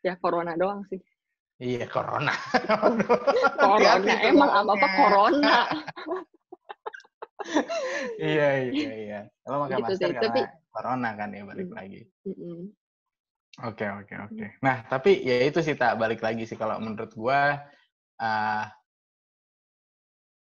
Ya 0.00 0.16
corona 0.16 0.56
doang 0.56 0.84
sih. 0.88 1.00
Iya, 1.56 1.84
iya, 1.84 1.86
corona. 1.88 2.32
Corona, 3.56 4.12
emang 4.24 4.50
apa 4.52 4.72
apa 4.76 4.86
ngomongnya. 4.86 4.96
corona. 4.96 5.56
Iya, 8.22 8.48
iya, 8.70 8.92
iya. 8.96 9.20
Lo 9.46 9.66
pakai 9.66 9.76
Gitu 9.76 9.84
masker 9.84 9.96
sih, 9.98 10.14
karena 10.16 10.24
tapi- 10.32 10.48
corona 10.72 11.10
kan 11.16 11.28
ya, 11.32 11.42
balik 11.44 11.68
Hmm. 11.68 11.76
lagi. 11.78 12.00
Oke, 13.64 13.86
oke, 13.88 14.14
oke. 14.28 14.46
Nah, 14.60 14.84
tapi 14.84 15.24
ya 15.24 15.40
itu 15.40 15.64
sih 15.64 15.72
tak 15.72 15.96
balik 15.96 16.20
lagi 16.20 16.44
sih 16.44 16.54
kalau 16.54 16.76
menurut 16.76 17.12
gua 17.16 17.64
eh 18.16 18.64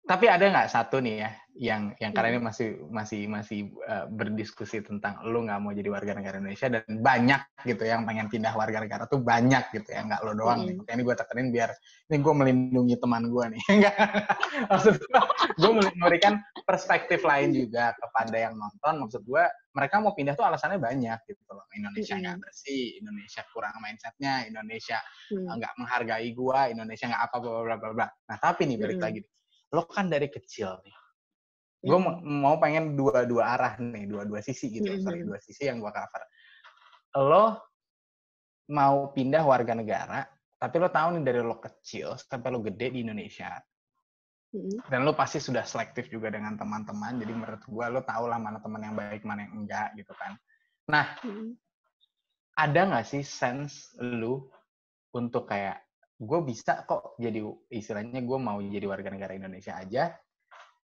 tapi 0.04 0.28
ada 0.28 0.44
nggak 0.44 0.68
satu 0.68 1.00
nih 1.00 1.16
ya 1.16 1.32
yang 1.54 1.94
yang 2.02 2.12
karena 2.18 2.36
ini 2.36 2.42
masih 2.42 2.82
masih 2.90 3.30
masih 3.30 3.60
eh, 3.86 4.06
berdiskusi 4.10 4.82
tentang 4.82 5.22
lu 5.22 5.46
nggak 5.46 5.62
mau 5.62 5.70
jadi 5.70 5.86
warga 5.94 6.18
negara 6.18 6.42
Indonesia 6.42 6.66
dan 6.66 6.84
banyak 6.90 7.42
gitu 7.70 7.86
yang 7.86 8.04
pengen 8.10 8.26
pindah 8.26 8.58
warga 8.58 8.82
negara 8.82 9.06
tuh 9.06 9.22
banyak 9.22 9.70
gitu 9.70 9.86
ya 9.94 10.02
nggak 10.02 10.26
lo 10.26 10.34
doang. 10.34 10.66
Mm. 10.66 10.82
Ini 10.84 11.02
gue 11.06 11.16
tekenin 11.16 11.48
biar 11.54 11.70
ini 12.10 12.18
gue 12.20 12.34
melindungi 12.34 12.96
teman 12.98 13.30
gue 13.30 13.46
nih. 13.54 13.62
Enggak. 13.80 13.96
Maksud 14.66 14.96
gue 15.62 15.72
memberikan 15.94 16.42
perspektif 16.66 17.22
lain 17.22 17.54
juga 17.54 17.94
kepada 18.02 18.34
yang 18.34 18.58
nonton. 18.58 19.06
Maksud 19.06 19.22
gue 19.22 19.44
mereka 19.78 20.02
mau 20.02 20.18
pindah 20.18 20.34
tuh 20.34 20.50
alasannya 20.50 20.82
banyak 20.82 21.22
gitu 21.30 21.42
loh. 21.54 21.70
Indonesia 21.78 22.18
nggak 22.18 22.34
Mm-mm. 22.34 22.46
bersih, 22.50 22.86
Indonesia 22.98 23.42
kurang 23.54 23.78
mindsetnya, 23.78 24.46
Indonesia 24.50 25.00
Hmm. 25.32 25.56
nggak 25.56 25.74
menghargai 25.80 26.30
gua, 26.36 26.68
Indonesia 26.68 27.10
nggak 27.10 27.24
apa 27.32 27.36
bla 27.42 27.78
bla 27.80 27.90
bla. 27.96 28.08
Nah 28.30 28.38
tapi 28.38 28.68
nih 28.68 28.78
balik 28.78 29.00
lagi, 29.02 29.20
lo 29.74 29.90
kan 29.90 30.06
dari 30.06 30.30
kecil 30.30 30.78
nih, 30.86 30.96
gue 31.84 31.98
Mm. 31.98 32.46
mau 32.46 32.62
pengen 32.62 32.94
dua 32.94 33.26
dua 33.26 33.58
arah 33.58 33.74
nih, 33.82 34.06
dua 34.06 34.24
dua 34.24 34.40
sisi 34.40 34.70
gitu, 34.70 34.88
Mm-mm. 34.88 35.04
sorry 35.04 35.26
dua 35.26 35.42
sisi 35.42 35.68
yang 35.68 35.82
gua 35.82 35.90
cover. 35.90 36.24
Lo 37.20 37.46
mau 38.72 39.12
pindah 39.12 39.44
warga 39.44 39.76
negara, 39.76 40.24
tapi 40.62 40.80
lo 40.80 40.88
tahu 40.88 41.20
nih 41.20 41.24
dari 41.26 41.42
lo 41.44 41.60
kecil 41.60 42.16
sampai 42.16 42.50
lo 42.54 42.64
gede 42.64 42.94
di 42.94 43.04
Indonesia, 43.04 43.58
Mm-mm. 44.56 44.88
dan 44.88 45.04
lo 45.04 45.12
pasti 45.12 45.44
sudah 45.44 45.68
selektif 45.68 46.08
juga 46.08 46.32
dengan 46.32 46.56
teman-teman, 46.56 47.20
jadi 47.20 47.34
menurut 47.36 47.64
gua 47.68 47.92
lo 47.92 48.06
tau 48.06 48.32
lah 48.32 48.40
mana 48.40 48.64
teman 48.64 48.80
yang 48.80 48.96
baik, 48.96 49.28
mana 49.28 49.44
yang 49.50 49.66
enggak 49.66 49.92
gitu 50.00 50.16
kan. 50.16 50.40
Nah 50.88 51.20
ada 52.54 52.80
nggak 52.88 53.04
sih 53.10 53.26
sense 53.26 53.92
lu 54.00 54.48
untuk 55.12 55.52
kayak 55.52 55.83
gue 56.24 56.40
bisa 56.48 56.88
kok 56.88 57.20
jadi 57.20 57.44
istilahnya 57.70 58.24
gue 58.24 58.40
mau 58.40 58.58
jadi 58.64 58.88
warga 58.88 59.12
negara 59.12 59.36
Indonesia 59.36 59.76
aja 59.76 60.16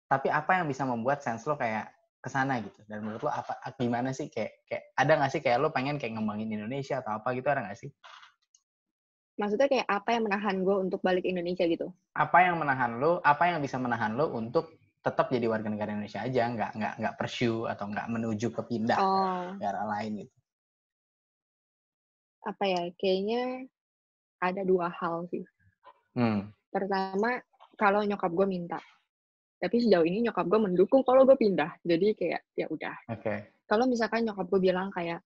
tapi 0.10 0.28
apa 0.34 0.58
yang 0.58 0.66
bisa 0.66 0.90
membuat 0.90 1.22
sense 1.22 1.46
lo 1.46 1.54
kayak 1.54 1.94
ke 2.20 2.28
sana 2.28 2.60
gitu? 2.60 2.82
Dan 2.90 3.06
menurut 3.06 3.30
lo 3.30 3.32
apa 3.32 3.62
gimana 3.80 4.12
sih? 4.12 4.28
Kayak 4.28 4.66
kayak 4.68 4.84
ada 4.98 5.12
nggak 5.22 5.32
sih 5.32 5.42
kayak 5.46 5.58
lo 5.62 5.70
pengen 5.72 5.96
kayak 5.96 6.18
ngembangin 6.18 6.52
Indonesia 6.52 7.00
atau 7.00 7.22
apa 7.22 7.32
gitu? 7.38 7.48
Ada 7.48 7.64
nggak 7.64 7.80
sih? 7.80 7.90
Maksudnya 9.40 9.72
kayak 9.72 9.88
apa 9.88 10.10
yang 10.12 10.24
menahan 10.28 10.56
gue 10.66 10.76
untuk 10.76 11.00
balik 11.00 11.24
Indonesia 11.24 11.64
gitu? 11.64 11.94
apa 12.20 12.44
yang 12.44 12.60
menahan 12.60 13.00
lo 13.00 13.24
apa 13.24 13.48
yang 13.48 13.64
bisa 13.64 13.80
menahan 13.80 14.12
lo 14.20 14.36
untuk 14.36 14.76
tetap 15.00 15.32
jadi 15.32 15.48
warga 15.48 15.72
negara 15.72 15.96
Indonesia 15.96 16.26
aja? 16.26 16.52
Nggak 16.52 16.72
nggak 16.76 16.94
nggak 17.00 17.16
pursue 17.16 17.70
atau 17.70 17.88
nggak 17.88 18.08
menuju 18.12 18.48
ke 18.52 18.62
pindah 18.68 19.00
Oh, 19.00 19.56
negara 19.56 19.88
lain 19.96 20.28
gitu. 20.28 20.36
Apa 22.44 22.64
ya? 22.68 22.84
Kayaknya 23.00 23.72
ada 24.40 24.62
dua 24.64 24.88
hal 24.90 25.28
sih. 25.30 25.44
hmm 26.16 26.52
Pertama, 26.70 27.42
kalau 27.76 28.04
nyokap 28.06 28.30
gue 28.30 28.46
minta. 28.46 28.80
Tapi 29.60 29.76
sejauh 29.84 30.06
ini 30.08 30.24
nyokap 30.24 30.46
gue 30.48 30.60
mendukung 30.62 31.04
kalau 31.04 31.28
gue 31.28 31.36
pindah. 31.36 31.76
Jadi 31.84 32.16
kayak 32.16 32.42
ya 32.56 32.66
udah. 32.72 32.96
oke 33.12 33.36
Kalau 33.68 33.86
misalkan 33.86 34.24
nyokap 34.24 34.48
gue 34.48 34.62
bilang 34.62 34.88
kayak 34.90 35.20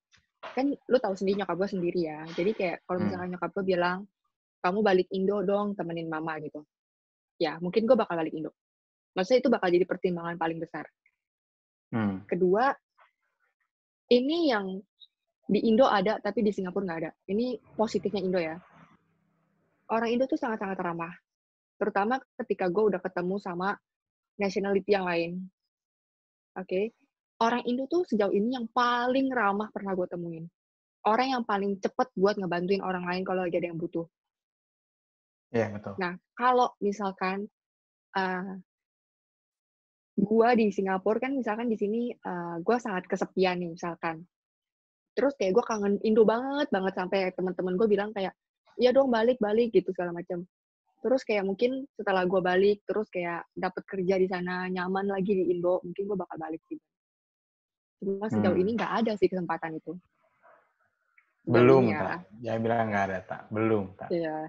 kan 0.55 0.67
lu 0.71 0.97
tahu 0.99 1.15
sendiri 1.15 1.43
nyokap 1.43 1.55
gue 1.55 1.69
sendiri 1.69 1.99
ya. 2.09 2.25
Jadi 2.33 2.51
kayak 2.57 2.77
kalau 2.87 2.99
Hmm. 2.99 3.05
misalkan 3.07 3.29
nyokap 3.35 3.51
gue 3.53 3.65
bilang 3.65 3.97
kamu 4.63 4.79
balik 4.79 5.07
Indo 5.11 5.37
dong 5.43 5.75
temenin 5.75 6.07
mama 6.07 6.39
gitu. 6.39 6.63
Ya 7.37 7.59
mungkin 7.59 7.83
gue 7.85 7.95
bakal 7.99 8.15
balik 8.17 8.33
Indo. 8.33 8.55
Maksudnya 9.13 9.39
itu 9.45 9.49
bakal 9.53 9.69
jadi 9.69 9.85
pertimbangan 9.85 10.35
paling 10.39 10.57
besar. 10.57 10.87
hmm 11.93 12.25
Kedua, 12.25 12.73
ini 14.09 14.49
yang 14.49 14.81
di 15.43 15.59
Indo 15.69 15.85
ada 15.85 16.17
tapi 16.23 16.41
di 16.41 16.49
Singapura 16.49 16.87
nggak 16.87 16.99
ada. 17.03 17.11
Ini 17.29 17.59
positifnya 17.77 18.21
Indo 18.23 18.39
ya. 18.41 18.57
Orang 19.91 20.09
Indo 20.11 20.25
tuh 20.29 20.39
sangat-sangat 20.39 20.79
ramah. 20.79 21.13
Terutama 21.75 22.21
ketika 22.39 22.71
gue 22.71 22.83
udah 22.93 23.01
ketemu 23.03 23.35
sama 23.41 23.75
nationality 24.39 24.91
yang 24.93 25.03
lain. 25.03 25.31
Oke. 26.55 26.95
Orang 27.41 27.65
Indo 27.67 27.89
tuh 27.89 28.07
sejauh 28.07 28.31
ini 28.31 28.55
yang 28.55 28.69
paling 28.71 29.27
ramah 29.33 29.67
pernah 29.73 29.91
gue 29.97 30.07
temuin. 30.07 30.45
Orang 31.03 31.27
yang 31.35 31.43
paling 31.43 31.83
cepet 31.83 32.07
buat 32.15 32.39
ngebantuin 32.39 32.79
orang 32.79 33.03
lain 33.03 33.27
kalau 33.27 33.43
lagi 33.43 33.59
ada 33.59 33.67
yang 33.67 33.79
butuh. 33.81 34.07
Iya 35.53 35.69
betul 35.69 35.93
Nah, 36.01 36.17
kalau 36.33 36.73
misalkan 36.81 37.45
uh, 38.17 38.57
gua 40.17 40.49
di 40.57 40.73
Singapura 40.73 41.21
kan 41.21 41.37
misalkan 41.37 41.69
di 41.69 41.77
sini 41.77 42.09
uh, 42.09 42.57
gua 42.65 42.81
sangat 42.81 43.05
kesepian 43.05 43.61
nih 43.61 43.75
misalkan. 43.77 44.25
Terus 45.13 45.37
kayak 45.37 45.53
gua 45.53 45.65
kangen 45.67 46.01
Indo 46.01 46.25
banget 46.25 46.73
banget 46.73 46.93
sampai 46.97 47.29
teman-teman 47.37 47.77
gue 47.77 47.85
bilang 47.85 48.09
kayak 48.15 48.33
ya 48.75 48.89
dong 48.91 49.09
balik 49.09 49.37
balik 49.37 49.71
gitu 49.71 49.91
segala 49.91 50.11
macam. 50.11 50.43
Terus 51.03 51.21
kayak 51.21 51.43
mungkin 51.43 51.83
setelah 51.93 52.23
gua 52.23 52.39
balik 52.39 52.81
terus 52.87 53.11
kayak 53.11 53.43
dapet 53.51 53.83
kerja 53.83 54.15
di 54.15 54.27
sana 54.27 54.65
nyaman 54.67 55.11
lagi 55.11 55.35
di 55.35 55.51
Indo 55.51 55.83
mungkin 55.83 56.03
gua 56.07 56.23
bakal 56.23 56.37
balik 56.39 56.63
sih. 56.67 56.79
Cuma 57.99 58.27
sejauh 58.27 58.51
Hmm. 58.51 58.63
ini 58.63 58.71
nggak 58.75 58.93
ada 59.03 59.11
sih 59.15 59.27
kesempatan 59.27 59.79
itu. 59.79 59.93
Belum 61.43 61.91
ya. 61.91 61.99
tak 61.99 62.19
jangan 62.39 62.59
bilang 62.63 62.87
nggak 62.87 63.05
ada 63.11 63.19
tak 63.23 63.41
belum 63.51 63.85
tak 63.99 64.09
Iya. 64.11 64.47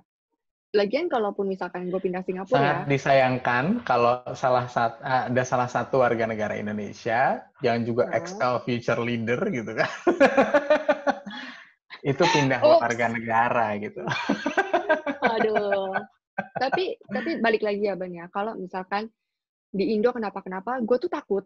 Lagian 0.74 1.06
kalaupun 1.06 1.46
misalkan 1.46 1.86
gue 1.86 2.02
pindah 2.02 2.26
Singapura 2.26 2.50
ya, 2.50 2.58
sangat 2.58 2.78
disayangkan 2.90 3.64
kalau 3.86 4.26
salah 4.34 4.66
satu 4.66 4.98
ada 5.06 5.42
salah 5.46 5.70
satu 5.70 6.02
warga 6.02 6.26
negara 6.26 6.58
Indonesia 6.58 7.46
yang 7.62 7.86
juga 7.86 8.10
Heeh. 8.10 8.26
XL 8.26 8.58
future 8.66 8.98
leader 8.98 9.38
gitu 9.54 9.70
kan 9.70 9.86
itu 12.04 12.20
pindah 12.20 12.60
Ups. 12.60 12.80
warga 12.84 13.06
negara 13.08 13.66
gitu 13.80 14.04
Aduh. 15.34 15.96
tapi 16.58 16.98
tapi 17.08 17.38
balik 17.40 17.62
lagi 17.62 17.86
ya 17.86 17.94
Bang 17.94 18.12
ya. 18.12 18.26
Kalau 18.28 18.58
misalkan 18.58 19.06
di 19.70 19.94
Indo 19.94 20.10
kenapa-kenapa, 20.10 20.82
gue 20.82 20.96
tuh 20.98 21.10
takut. 21.10 21.44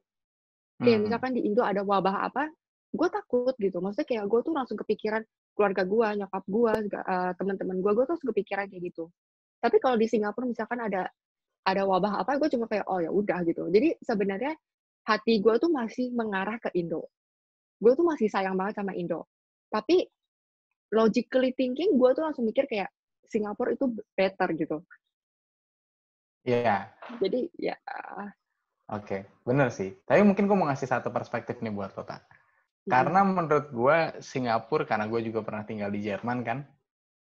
Kayak 0.81 0.99
Hmm. 1.01 1.05
misalkan 1.09 1.31
di 1.37 1.45
Indo 1.45 1.63
ada 1.65 1.85
wabah 1.85 2.27
apa, 2.29 2.49
gue 2.91 3.09
takut 3.09 3.55
gitu. 3.57 3.79
Maksudnya 3.81 4.09
kayak 4.09 4.25
gue 4.27 4.41
tuh 4.43 4.53
langsung 4.57 4.77
kepikiran 4.81 5.23
keluarga 5.53 5.83
gue, 5.85 6.07
nyokap 6.25 6.45
gue, 6.47 6.73
teman-teman 7.37 7.77
gue, 7.83 7.91
gue 7.95 8.05
tuh 8.07 8.13
langsung 8.17 8.31
kepikiran 8.33 8.65
kayak 8.71 8.83
gitu. 8.93 9.05
Tapi 9.59 9.77
kalau 9.83 9.97
di 9.99 10.07
Singapura 10.07 10.47
misalkan 10.47 10.79
ada 10.81 11.09
ada 11.67 11.83
wabah 11.85 12.25
apa, 12.25 12.41
gue 12.41 12.49
cuma 12.49 12.65
kayak 12.65 12.87
oh 12.89 13.01
ya 13.03 13.11
udah 13.13 13.45
gitu. 13.45 13.69
Jadi 13.69 13.99
sebenarnya 14.01 14.55
hati 15.05 15.41
gue 15.41 15.55
tuh 15.61 15.69
masih 15.69 16.15
mengarah 16.17 16.57
ke 16.63 16.73
Indo. 16.79 17.09
Gue 17.77 17.93
tuh 17.93 18.07
masih 18.09 18.29
sayang 18.33 18.57
banget 18.57 18.81
sama 18.81 18.97
Indo. 18.97 19.29
Tapi 19.69 20.09
logically 20.93 21.53
thinking 21.53 21.97
gue 21.97 22.11
tuh 22.17 22.25
langsung 22.25 22.49
mikir 22.49 22.65
kayak 22.65 22.89
Singapura 23.29 23.77
itu 23.77 23.93
better 24.17 24.49
gitu. 24.57 24.77
Iya. 26.49 26.89
Jadi 27.21 27.53
ya 27.61 27.77
Oke, 28.89 29.29
bener 29.45 29.69
sih. 29.69 29.93
Tapi 30.09 30.25
mungkin 30.25 30.49
gue 30.49 30.57
mau 30.57 30.65
ngasih 30.65 30.89
satu 30.89 31.13
perspektif 31.13 31.61
nih 31.61 31.69
buat 31.69 31.93
lo, 31.93 32.09
Tak. 32.09 32.25
mm, 32.25 32.89
Karena 32.89 33.21
menurut 33.21 33.69
gue 33.69 33.99
Singapura, 34.25 34.89
karena 34.89 35.05
gue 35.05 35.21
juga 35.29 35.45
pernah 35.45 35.69
tinggal 35.69 35.93
di 35.93 36.01
Jerman 36.01 36.41
kan, 36.41 36.65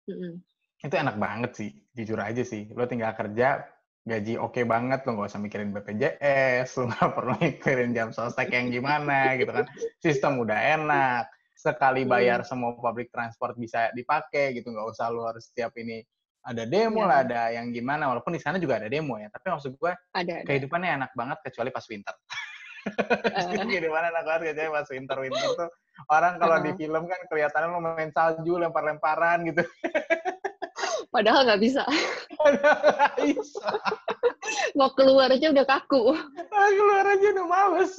mm, 0.07 0.39
itu 0.87 0.95
enak 0.95 1.19
banget 1.19 1.51
sih, 1.59 1.69
jujur 1.91 2.15
aja 2.23 2.47
sih. 2.47 2.71
Lo 2.71 2.87
tinggal 2.87 3.11
kerja, 3.11 3.67
gaji 4.07 4.39
oke 4.39 4.63
banget, 4.63 5.03
lo 5.03 5.19
nggak 5.19 5.35
usah 5.35 5.43
mikirin 5.43 5.75
BPJS, 5.75 6.79
lo 6.79 6.95
nggak 6.95 7.11
perlu 7.11 7.33
mikirin 7.43 7.91
jam 7.91 8.15
sostek 8.15 8.55
yang 8.55 8.71
gimana 8.71 9.35
gitu 9.35 9.51
kan. 9.51 9.67
Sistem 9.99 10.39
udah 10.39 10.55
enak, 10.79 11.27
sekali 11.59 12.07
Iya. 12.07 12.09
bayar 12.09 12.39
semua 12.47 12.71
public 12.79 13.11
transport 13.11 13.59
bisa 13.59 13.91
dipakai 13.91 14.55
gitu, 14.55 14.71
nggak 14.71 14.87
usah 14.95 15.11
lo 15.11 15.27
harus 15.27 15.51
setiap 15.51 15.75
ini 15.75 15.99
ada 16.39 16.63
demo 16.63 17.03
Iya. 17.03 17.09
lah, 17.11 17.17
ada 17.27 17.41
yang 17.51 17.67
gimana, 17.75 18.07
walaupun 18.07 18.31
di 18.31 18.39
sana 18.39 18.55
juga 18.63 18.79
ada 18.79 18.87
demo 18.87 19.19
ya. 19.19 19.27
Tapi 19.27 19.43
maksud 19.51 19.75
gue, 19.75 19.91
ada 19.91 20.33
ada. 20.39 20.47
kehidupannya 20.47 20.89
enak 21.03 21.11
banget 21.11 21.37
kecuali 21.43 21.69
pas 21.69 21.83
winter. 21.83 22.15
Eh, 22.79 23.59
kehidupannya 23.67 24.07
enak 24.15 24.23
banget 24.23 24.39
kecuali 24.55 24.71
pas 24.71 24.87
winter 24.87 25.17
winter 25.19 25.49
tuh 25.51 25.69
orang 26.07 26.39
kalau 26.39 26.63
di 26.63 26.71
Heeh. 26.71 26.79
film 26.79 27.03
kan 27.11 27.19
kelihatannya 27.27 27.67
lo 27.75 27.79
main 27.83 28.07
salju 28.15 28.55
lempar-lemparan 28.55 29.43
gitu 29.43 29.61
padahal 31.09 31.45
nggak 31.45 31.61
bisa. 31.61 31.83
Bisa 33.17 33.69
Mau 34.77 34.89
keluar 34.93 35.29
aja 35.29 35.49
udah 35.53 35.65
kaku. 35.65 36.13
Ah, 36.49 36.69
keluar 36.73 37.05
aja 37.05 37.27
udah 37.33 37.45
males 37.45 37.93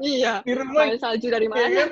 iya. 0.00 0.40
di 0.44 0.52
rumah 0.56 0.88
Main 0.88 0.96
salju 0.96 1.28
dari 1.28 1.44
ya 1.44 1.52
mana? 1.52 1.68
kan? 1.68 1.90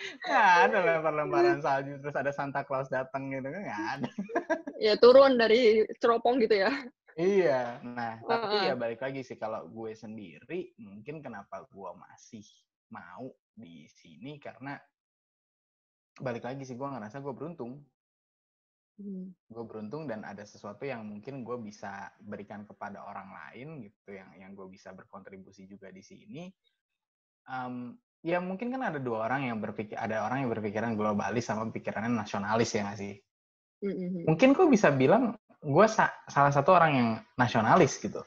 Nggak 0.00 0.48
ada 0.64 0.78
lempar-lemparan 0.80 1.58
salju 1.60 1.92
terus 2.00 2.16
ada 2.16 2.32
Santa 2.32 2.64
Claus 2.64 2.88
datang 2.88 3.28
gitu 3.28 3.50
kan 3.50 3.60
nggak 3.60 3.84
ada 3.98 4.10
Ya 4.80 4.94
turun 4.96 5.36
dari 5.36 5.84
ceropong 6.00 6.40
gitu 6.40 6.56
ya. 6.56 6.72
iya 7.20 7.76
nah 7.84 8.16
tapi 8.24 8.54
Heeh. 8.56 8.64
ya 8.72 8.74
balik 8.78 9.02
lagi 9.02 9.20
sih 9.20 9.36
kalau 9.36 9.68
gue 9.68 9.92
sendiri 9.92 10.72
mungkin 10.80 11.20
kenapa 11.20 11.66
gue 11.68 11.90
masih 11.98 12.46
mau 12.88 13.28
di 13.52 13.84
sini 13.92 14.40
karena 14.40 14.78
balik 16.16 16.48
lagi 16.48 16.64
sih 16.64 16.78
gue 16.78 16.88
ngerasa 16.88 17.20
gue 17.20 17.34
beruntung 17.36 17.82
Hmm. 19.00 19.32
gue 19.48 19.64
beruntung 19.64 20.04
dan 20.04 20.26
ada 20.28 20.44
sesuatu 20.44 20.84
yang 20.84 21.06
mungkin 21.08 21.40
gue 21.40 21.56
bisa 21.64 22.12
berikan 22.20 22.68
kepada 22.68 23.00
orang 23.00 23.32
lain 23.32 23.88
gitu 23.88 24.12
yang 24.12 24.28
yang 24.36 24.50
gue 24.52 24.68
bisa 24.68 24.92
berkontribusi 24.92 25.64
juga 25.64 25.88
di 25.88 26.04
sini. 26.04 26.52
Em, 27.48 27.96
ya 28.20 28.44
mungkin 28.44 28.68
kan 28.68 28.92
ada 28.92 29.00
dua 29.00 29.24
orang 29.24 29.48
yang 29.48 29.56
berpikir 29.56 29.96
ada 29.96 30.28
orang 30.28 30.44
yang 30.44 30.52
berpikiran 30.52 31.00
globalis 31.00 31.48
sama 31.48 31.72
pikirannya 31.72 32.12
nasionalis 32.12 32.76
ya 32.76 32.84
nggak 32.84 32.98
sih? 33.00 33.14
Hmm, 33.80 33.88
hmm, 33.96 34.08
hmm. 34.12 34.24
mungkin 34.28 34.48
gue 34.52 34.66
bisa 34.68 34.92
bilang 34.92 35.32
gue 35.64 35.86
sa- 35.88 36.12
salah 36.28 36.52
satu 36.52 36.76
orang 36.76 36.92
yang 36.92 37.08
nasionalis 37.40 37.96
gitu. 37.96 38.20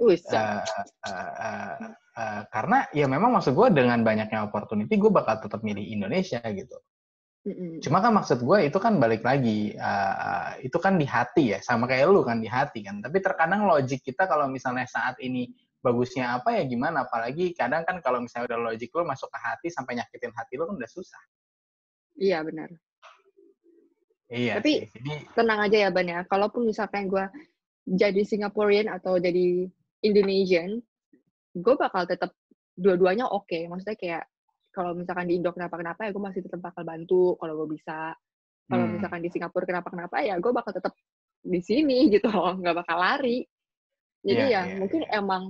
Wih, 0.00 0.16
Eh, 0.16 0.60
eh, 1.06 1.32
eh, 1.38 1.74
eh, 2.18 2.42
karena 2.50 2.88
ya 2.90 3.06
memang 3.06 3.36
maksud 3.36 3.52
gue 3.54 3.68
dengan 3.70 4.00
banyaknya 4.00 4.48
opportunity 4.48 4.96
gue 4.98 5.12
bakal 5.12 5.38
tetap 5.44 5.60
milih 5.60 5.84
Indonesia 5.84 6.40
gitu 6.40 6.80
Hmm. 7.44 7.76
Cuma 7.84 8.00
kan 8.00 8.16
maksud 8.16 8.40
gue 8.40 8.58
itu 8.72 8.78
kan 8.80 8.96
balik 8.96 9.20
lagi, 9.20 9.76
uh, 9.76 10.56
itu 10.64 10.80
kan 10.80 10.96
di 10.96 11.04
hati 11.04 11.52
ya, 11.52 11.60
sama 11.60 11.84
kayak 11.84 12.08
lu 12.08 12.24
kan 12.24 12.40
di 12.40 12.48
hati 12.48 12.80
kan. 12.80 13.04
Tapi 13.04 13.20
terkadang 13.20 13.68
logik 13.68 14.00
kita 14.00 14.24
kalau 14.24 14.48
misalnya 14.48 14.88
saat 14.88 15.20
ini 15.20 15.52
bagusnya 15.84 16.40
apa 16.40 16.56
ya 16.56 16.64
gimana, 16.64 17.04
apalagi 17.04 17.52
kadang 17.52 17.84
kan 17.84 18.00
kalau 18.00 18.24
misalnya 18.24 18.48
udah 18.48 18.72
logik 18.72 18.88
lu 18.96 19.04
masuk 19.04 19.28
ke 19.28 19.36
hati 19.36 19.68
sampai 19.68 20.00
nyakitin 20.00 20.32
hati 20.32 20.56
lu 20.56 20.64
kan 20.64 20.80
udah 20.80 20.88
susah. 20.88 21.20
Iya 22.16 22.40
benar. 22.48 22.72
Iya 24.32 24.64
Tapi- 24.64 24.88
sih. 24.88 25.20
Tenang 25.36 25.68
aja 25.68 25.76
ya 25.84 25.88
Ban 25.92 26.08
ya. 26.08 26.20
Kalaupun 26.24 26.64
misalkan 26.64 27.12
gue 27.12 27.28
jadi 27.84 28.24
Singaporean 28.24 28.88
atau 28.88 29.20
jadi 29.20 29.68
Indonesian, 30.00 30.80
gue 31.52 31.74
bakal 31.76 32.08
tetap 32.08 32.32
dua-duanya 32.72 33.28
oke. 33.28 33.68
Maksudnya 33.68 34.00
kayak 34.00 34.24
kalau 34.74 34.92
misalkan 34.98 35.30
di 35.30 35.38
Indo 35.38 35.54
kenapa-kenapa 35.54 36.04
ya 36.04 36.10
gue 36.10 36.22
masih 36.22 36.42
tetap 36.42 36.58
bakal 36.60 36.82
bantu 36.82 37.38
kalau 37.38 37.54
gue 37.62 37.78
bisa. 37.78 38.18
Kalau 38.66 38.84
Hmm. 38.90 38.98
misalkan 38.98 39.20
di 39.22 39.30
Singapura 39.30 39.64
kenapa-kenapa 39.64 40.16
ya 40.26 40.34
gue 40.42 40.50
bakal 40.50 40.74
tetap 40.74 40.92
di 41.40 41.60
sini 41.62 41.98
gitu 42.14 42.26
loh, 42.28 42.58
nggak 42.58 42.76
bakal 42.82 42.98
lari. 42.98 43.46
Jadi 44.24 44.44
Iya, 44.50 44.50
ya 44.50 44.62
iya, 44.66 44.74
mungkin 44.80 45.02
emang 45.08 45.42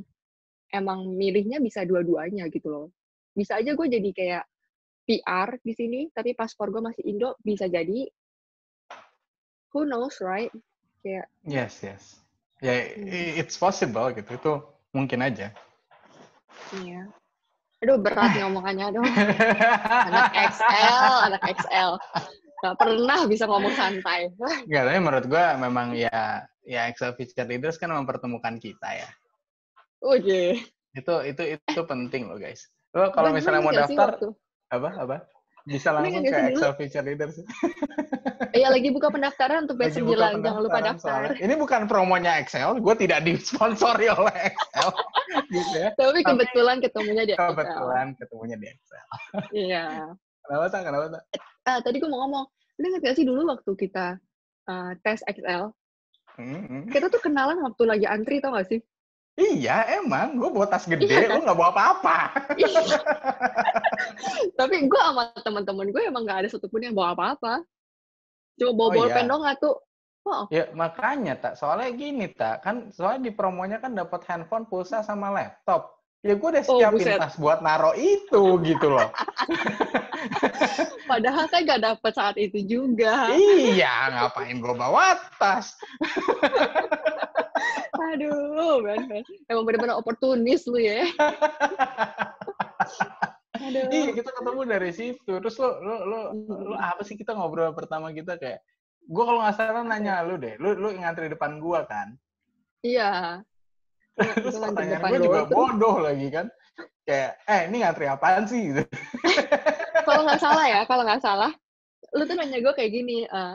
emang 0.74 0.98
milihnya 1.14 1.62
bisa 1.62 1.86
dua-duanya 1.86 2.50
gitu 2.52 2.68
loh. 2.68 2.86
Bisa 3.32 3.56
aja 3.58 3.72
gue 3.72 3.86
jadi 3.88 4.10
kayak 4.12 4.44
PR 5.04 5.48
di 5.62 5.72
sini, 5.72 6.00
tapi 6.10 6.34
paspor 6.34 6.68
gue 6.74 6.82
masih 6.82 7.02
Indo, 7.06 7.38
bisa 7.40 7.64
jadi 7.70 8.08
who 9.72 9.86
knows, 9.86 10.18
right? 10.20 10.50
Kayak 11.00 11.30
yes 11.46 11.80
yes. 11.80 12.18
Ya 12.62 12.72
i- 12.96 13.36
it's 13.38 13.54
possible 13.54 14.10
gitu. 14.12 14.30
Itu 14.34 14.52
mungkin 14.90 15.22
aja. 15.22 15.54
Iya. 16.72 17.06
Aduh 17.84 18.00
berat 18.00 18.32
nih 18.32 18.48
omongannya, 18.48 18.84
aduh. 18.88 19.04
Anak 20.08 20.32
XL, 20.56 21.12
anak 21.28 21.42
XL. 21.52 21.90
Gak 22.64 22.74
pernah 22.80 23.28
bisa 23.28 23.44
ngomong 23.44 23.76
santai. 23.76 24.32
Enggak, 24.64 24.82
tapi 24.88 24.98
menurut 25.04 25.26
gue 25.28 25.44
memang 25.60 25.92
ya 25.92 26.48
ya 26.64 26.88
Excel 26.88 27.12
Feature 27.12 27.44
Leaders 27.44 27.76
kan 27.76 27.92
mempertemukan 27.92 28.56
kita 28.56 28.88
ya. 28.88 29.08
Oke. 30.00 30.64
Itu 30.96 31.14
itu 31.28 31.60
itu 31.60 31.80
penting 31.84 32.32
loh 32.32 32.40
guys. 32.40 32.72
Lo 32.96 33.12
kalau 33.12 33.36
misalnya 33.36 33.60
mau 33.60 33.68
nggak 33.68 33.92
daftar 33.92 34.32
apa 34.72 34.90
apa 34.96 35.16
bisa 35.64 35.88
langsung 35.96 36.20
ke 36.20 36.30
sih? 36.30 36.46
Excel 36.52 36.72
Feature 36.76 37.04
Leaders. 37.08 37.36
Iya 38.54 38.68
lagi 38.70 38.88
buka 38.92 39.08
pendaftaran 39.10 39.66
untuk 39.66 39.80
batch 39.80 39.98
Lagi 39.98 40.06
9, 40.06 40.14
buka 40.14 40.28
jangan 40.44 40.60
lupa 40.62 40.78
daftar. 40.84 41.00
soalnya. 41.26 41.36
Ini 41.40 41.54
bukan 41.58 41.80
promonya 41.90 42.32
Excel, 42.38 42.68
gue 42.78 42.94
tidak 43.00 43.20
disponsori 43.26 44.06
oleh 44.12 44.36
Excel, 44.52 44.88
gitu 45.56 45.74
ya. 45.74 45.88
Tapi 45.96 46.20
kebetulan 46.22 46.76
ketemunya 46.84 47.24
di 47.26 47.32
XL. 47.34 47.40
Kebetulan 47.50 48.06
ketemunya 48.14 48.56
di 48.60 48.66
Excel. 48.70 49.04
Iya. 49.66 49.84
Kenapa 50.44 50.66
tak? 50.68 50.80
Kenapa 50.84 51.06
tak? 51.18 51.22
Ah, 51.64 51.78
tadi 51.80 51.96
gue 51.96 52.08
mau 52.12 52.20
ngomong, 52.28 52.44
lu 52.78 52.84
ingat 52.92 53.00
gak 53.00 53.16
sih 53.16 53.24
dulu 53.24 53.48
waktu 53.48 53.70
kita 53.74 54.20
uh, 54.68 54.92
tes 55.00 55.24
XL, 55.24 55.72
Hmm, 56.34 56.66
hmm. 56.66 56.82
kita 56.90 57.06
tuh 57.14 57.22
kenalan 57.22 57.62
waktu 57.62 57.82
lagi 57.86 58.06
antri, 58.10 58.42
tau 58.42 58.58
gak 58.58 58.66
sih? 58.66 58.82
Iya, 59.34 59.98
emang 59.98 60.38
gue 60.38 60.46
bawa 60.46 60.66
tas 60.70 60.86
gede, 60.86 61.10
Iya 61.10 61.26
kan? 61.26 61.34
lu 61.34 61.40
nggak 61.42 61.58
bawa 61.58 61.70
apa-apa. 61.74 62.18
Tapi 64.54 64.74
gue 64.86 65.00
sama 65.00 65.34
teman-teman 65.42 65.90
gue 65.90 66.02
emang 66.06 66.22
gak 66.22 66.46
ada 66.46 66.48
satupun 66.50 66.86
yang 66.86 66.94
bawa 66.94 67.18
apa-apa. 67.18 67.66
Cuma 68.54 68.72
bawa 68.72 68.88
Oh, 68.88 68.94
bolpen 68.94 69.24
iya. 69.26 69.30
dong 69.30 69.42
nggak 69.42 69.58
tuh. 69.58 69.76
Oh, 70.24 70.48
Ya 70.48 70.64
makanya 70.72 71.36
tak, 71.36 71.52
soalnya 71.60 71.92
gini 71.92 72.32
tak, 72.32 72.64
kan 72.64 72.88
soalnya 72.88 73.28
di 73.28 73.32
promonya 73.34 73.76
kan 73.76 73.92
dapat 73.92 74.24
handphone, 74.24 74.64
pulsa 74.64 75.04
sama 75.04 75.28
laptop. 75.28 76.00
Ya 76.24 76.32
gue 76.32 76.48
udah 76.48 76.64
Oh, 76.64 76.80
siapin 76.80 77.04
buset. 77.04 77.20
tas 77.20 77.36
buat 77.36 77.60
naro 77.60 77.92
itu 77.92 78.40
gitu 78.64 78.88
loh. 78.88 79.04
padahal 81.10 81.44
kan 81.52 81.60
gak 81.68 81.84
dapet 81.84 82.12
saat 82.16 82.36
itu 82.40 82.64
juga. 82.64 83.28
iya, 83.28 84.08
ngapain 84.08 84.56
gue 84.56 84.72
bawa 84.72 85.20
tas? 85.36 85.76
Aduh, 87.94 88.82
Ben, 88.82 89.06
Ben. 89.06 89.22
Emang 89.46 89.64
bener-bener 89.66 89.94
oportunis 89.94 90.66
lu 90.66 90.82
ya. 90.82 91.06
Aduh. 93.64 93.86
Iya, 93.88 94.10
kita 94.12 94.30
ketemu 94.34 94.60
dari 94.66 94.90
situ. 94.90 95.32
Terus 95.40 95.56
lo, 95.62 95.78
lo, 95.80 95.94
lo, 96.04 96.18
lo 96.34 96.74
apa 96.76 97.00
sih 97.06 97.14
kita 97.14 97.32
ngobrol 97.32 97.72
pertama 97.72 98.10
kita 98.10 98.36
kayak, 98.36 98.60
gue 99.06 99.24
kalau 99.24 99.40
nggak 99.40 99.56
salah 99.56 99.84
nanya 99.86 100.26
lu 100.26 100.36
deh, 100.36 100.58
lu, 100.58 100.74
lu 100.74 100.90
ngantri 100.98 101.30
depan 101.30 101.62
gua 101.62 101.86
kan. 101.86 102.18
Iya. 102.82 103.40
Terus 104.42 104.58
Itu 104.58 104.62
pertanyaan 104.62 105.10
gue 105.10 105.20
juga 105.22 105.40
tuh. 105.48 105.54
bodoh 105.54 105.96
lagi 106.02 106.28
kan. 106.34 106.46
Kayak, 107.06 107.38
eh 107.46 107.60
ini 107.70 107.76
ngantri 107.84 108.06
apaan 108.10 108.44
sih? 108.50 108.74
Kalau 110.06 110.22
nggak 110.28 110.42
salah 110.42 110.66
ya, 110.68 110.80
kalau 110.84 111.00
nggak 111.00 111.24
salah, 111.24 111.48
lu 112.12 112.28
tuh 112.28 112.36
nanya 112.36 112.60
gue 112.60 112.74
kayak 112.76 112.92
gini, 112.92 113.24
eh, 113.24 113.54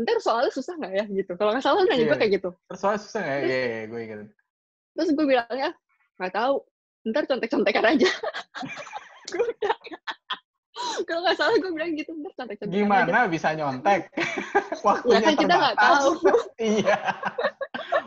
ntar 0.00 0.16
soalnya 0.24 0.48
susah 0.48 0.74
nggak 0.80 0.92
ya 0.96 1.04
gitu. 1.10 1.32
Kalau 1.36 1.50
nggak 1.52 1.64
salah 1.64 1.84
nanya 1.84 2.00
Iya. 2.00 2.08
gue 2.08 2.18
kayak 2.18 2.32
gitu. 2.40 2.50
Soalnya 2.72 3.00
susah 3.04 3.20
nggak? 3.20 3.40
Iya, 3.44 3.58
iya, 3.60 3.80
gue 3.90 4.00
ingat. 4.00 4.18
Terus 4.96 5.08
gue 5.12 5.26
bilangnya, 5.28 5.70
nggak 6.16 6.32
tahu. 6.32 6.54
Ntar 7.02 7.22
contek-contekan 7.26 7.84
aja. 7.96 8.08
Gue 9.32 9.48
Kalau 11.08 11.20
nggak 11.24 11.36
salah 11.38 11.56
gue 11.58 11.70
bilang 11.72 11.92
gitu, 11.94 12.10
contek-contekan 12.36 12.66
aja. 12.68 12.74
Gimana 12.74 13.18
bisa 13.26 13.48
nyontek? 13.54 14.00
Ya 14.12 14.26
Waktunya 14.86 15.20
kan 15.22 15.34
kita 15.36 15.54
nggak 15.54 15.76
tahu. 15.78 16.10
iya. 16.74 16.98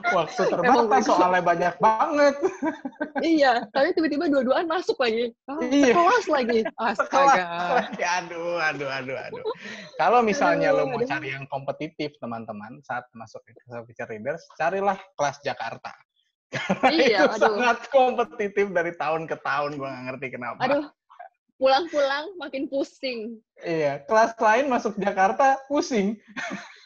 Waktu 0.05 0.41
terbatas, 0.53 1.01
soalnya 1.09 1.41
banyak 1.41 1.75
banget. 1.81 2.35
iya, 3.25 3.65
tapi 3.73 3.89
tiba-tiba 3.97 4.29
dua-duaan 4.29 4.69
masuk 4.69 4.95
lagi. 5.01 5.33
Oh, 5.49 5.57
Iya. 5.65 5.97
Sekelas 5.97 6.25
lagi. 6.29 6.59
Astaga. 6.93 7.47
lagi. 7.81 8.03
Aduh, 8.05 8.59
aduh, 8.61 8.89
aduh, 8.91 9.17
aduh. 9.17 9.45
Kalau 9.97 10.19
misalnya 10.21 10.69
lo 10.69 10.85
Aduh, 10.85 10.91
mau 10.93 10.99
aduh. 11.01 11.09
cari 11.09 11.33
yang 11.33 11.45
kompetitif, 11.49 12.13
teman-teman, 12.21 12.79
saat 12.85 13.09
masuk 13.17 13.41
ke 13.49 13.51
Feature 13.89 14.09
Readers, 14.13 14.45
carilah 14.55 14.97
kelas 15.17 15.41
Jakarta. 15.41 15.91
Iya, 16.88 17.25
itu 17.25 17.35
aduh. 17.35 17.41
sangat 17.41 17.77
kompetitif 17.89 18.69
dari 18.71 18.93
tahun 18.95 19.25
ke 19.27 19.35
tahun 19.41 19.75
gue 19.75 19.88
nggak 19.89 20.05
ngerti 20.13 20.27
kenapa. 20.38 20.59
Aduh, 20.63 20.83
pulang-pulang 21.56 22.36
makin 22.36 22.68
pusing. 22.68 23.39
Iya, 23.63 24.04
kelas 24.04 24.36
lain 24.36 24.68
masuk 24.68 25.00
Jakarta 25.00 25.56
pusing. 25.72 26.20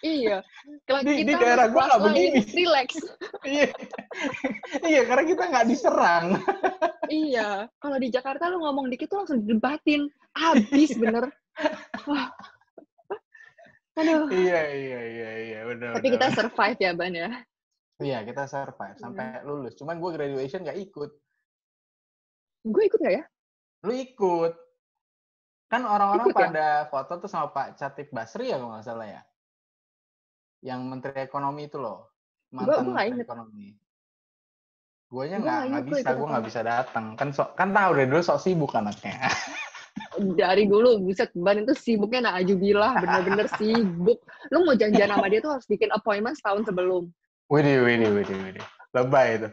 Iya. 0.05 0.45
Kalau 0.85 1.01
Di- 1.03 1.25
di 1.25 1.33
kita 1.33 1.41
daerah 1.41 1.67
masuk 1.67 1.73
gua 1.73 1.81
kelas 1.81 1.89
nggak 1.89 2.01
begini. 2.05 2.39
Relax. 2.53 2.89
iya, 3.53 3.67
iya 4.85 5.01
karena 5.09 5.23
kita 5.25 5.43
nggak 5.49 5.67
diserang. 5.67 6.25
Iya. 7.09 7.49
Kalau 7.81 7.97
di 7.97 8.07
Jakarta 8.13 8.43
lu 8.53 8.61
ngomong 8.61 8.85
dikit 8.93 9.09
tuh 9.09 9.25
langsung 9.25 9.41
didebatin. 9.41 10.07
Habis 10.37 10.93
bener. 10.95 11.33
Wah. 12.05 12.29
Aduh. 13.99 14.31
iya, 14.31 14.63
iya, 14.71 14.99
iya, 15.03 15.31
iya, 15.43 15.59
benar. 15.67 15.99
Tapi 15.99 16.07
kita 16.15 16.31
survive 16.31 16.79
ya, 16.79 16.91
Ban 16.95 17.11
ya. 17.11 17.29
Iya, 17.99 18.23
kita 18.23 18.47
survive 18.47 18.95
sampai 18.95 19.43
lulus. 19.43 19.75
Cuman 19.75 19.99
gue 19.99 20.11
graduation 20.15 20.63
nggak 20.63 20.79
ikut. 20.79 21.11
Gue 22.63 22.83
ikut 22.87 22.99
gak 23.03 23.15
ya? 23.19 23.23
Lu 23.85 23.93
ikut. 23.93 24.53
Kan 25.69 25.85
orang-orang 25.85 26.25
Ikut 26.25 26.35
ya? 26.35 26.41
pada 26.49 26.67
foto 26.89 27.11
tuh 27.21 27.29
sama 27.29 27.53
Pak 27.53 27.77
Catip 27.77 28.09
Basri 28.09 28.49
ya 28.49 28.57
kalau 28.57 28.73
nggak 28.73 28.85
salah 28.85 29.07
ya. 29.07 29.21
Yang 30.65 30.79
Menteri 30.89 31.19
Ekonomi 31.23 31.69
itu 31.69 31.77
loh. 31.77 32.09
Gua- 32.49 32.65
Mantan 32.65 32.73
gua 32.73 32.91
nggak 32.91 33.05
Menteri. 33.05 33.23
Ekonomi. 33.23 33.67
Guanya 35.09 35.37
Gua 35.37 35.45
nggak 35.45 35.61
nggak 35.69 35.81
gua 35.81 35.89
bisa, 35.89 36.09
gue 36.09 36.27
nggak 36.29 36.45
bisa 36.45 36.61
datang. 36.61 37.05
Kan 37.17 37.29
sok 37.33 37.49
kan 37.53 37.69
tahu 37.69 37.91
dari 37.95 38.07
dulu 38.09 38.21
sok 38.21 38.39
sibuk 38.41 38.71
anaknya. 38.73 39.15
Dari 40.19 40.67
dulu, 40.67 40.99
buset, 40.99 41.31
Ban 41.31 41.63
itu 41.63 41.71
sibuknya 41.75 42.27
nah 42.27 42.33
ajubilah, 42.39 42.99
bener-bener 42.99 43.47
sibuk. 43.59 44.19
Lu 44.51 44.67
mau 44.67 44.75
janjian 44.75 45.07
sama 45.07 45.31
dia 45.31 45.39
tuh 45.39 45.55
harus 45.55 45.63
bikin 45.63 45.87
appointment 45.95 46.35
setahun 46.35 46.67
sebelum. 46.67 47.07
Widih, 47.47 47.87
widih, 47.87 48.09
widih, 48.11 48.37
widih. 48.43 48.65
Lebay 48.91 49.39
itu. 49.39 49.49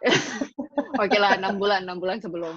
Oke 1.04 1.16
lah, 1.20 1.36
6 1.36 1.60
bulan, 1.60 1.84
6 1.84 2.00
bulan 2.00 2.16
sebelum. 2.16 2.56